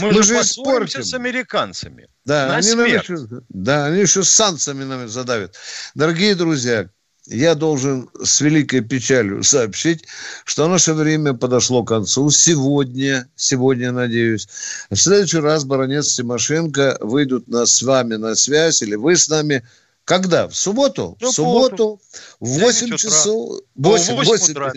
Мы, 0.01 0.09
Мы 0.09 0.23
же, 0.23 0.23
же 0.23 1.05
с 1.05 1.15
американцами. 1.15 2.09
Да, 2.25 2.47
на 2.47 2.57
они 2.57 2.75
нам 2.75 2.87
еще, 2.87 3.17
да, 3.51 3.87
они 3.87 4.01
еще 4.01 4.23
с 4.23 4.31
санкциями 4.31 4.85
нам 4.85 5.07
задавят. 5.09 5.55
Дорогие 5.95 6.35
друзья, 6.35 6.89
я 7.27 7.55
должен 7.55 8.09
с 8.23 8.41
великой 8.41 8.81
печалью 8.81 9.43
сообщить, 9.43 10.05
что 10.45 10.69
наше 10.69 10.93
время 10.93 11.35
подошло 11.35 11.83
к 11.85 11.89
концу. 11.89 12.31
Сегодня, 12.31 13.29
сегодня, 13.37 13.93
надеюсь, 13.93 14.49
в 14.91 14.97
следующий 14.97 15.39
раз 15.39 15.65
баронец 15.65 16.15
Тимошенко 16.15 16.99
выйдут 17.01 17.49
нас 17.49 17.73
с 17.75 17.83
вами 17.83 18.17
на 18.17 18.35
связь, 18.35 18.83
или 18.83 18.97
вы 18.97 19.17
с 19.17 19.29
нами 19.29 19.63
когда? 20.05 20.49
В 20.49 20.57
субботу? 20.57 21.17
В 21.21 21.31
субботу. 21.31 22.01
В 22.41 22.59
8 22.59 22.97
часов. 22.97 23.61
8, 23.77 24.17
8, 24.17 24.31
8 24.31 24.51
утра, 24.51 24.73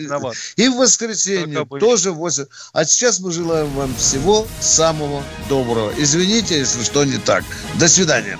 И 0.56 0.68
в 0.68 0.76
воскресенье 0.76 1.66
тоже 1.80 2.12
8. 2.12 2.44
А 2.72 2.84
сейчас 2.84 3.18
мы 3.18 3.32
желаем 3.32 3.68
вам 3.70 3.94
всего 3.96 4.46
самого 4.60 5.22
доброго. 5.48 5.92
Извините, 5.98 6.58
если 6.58 6.82
что 6.84 7.04
не 7.04 7.18
так. 7.18 7.44
До 7.74 7.88
свидания. 7.88 8.38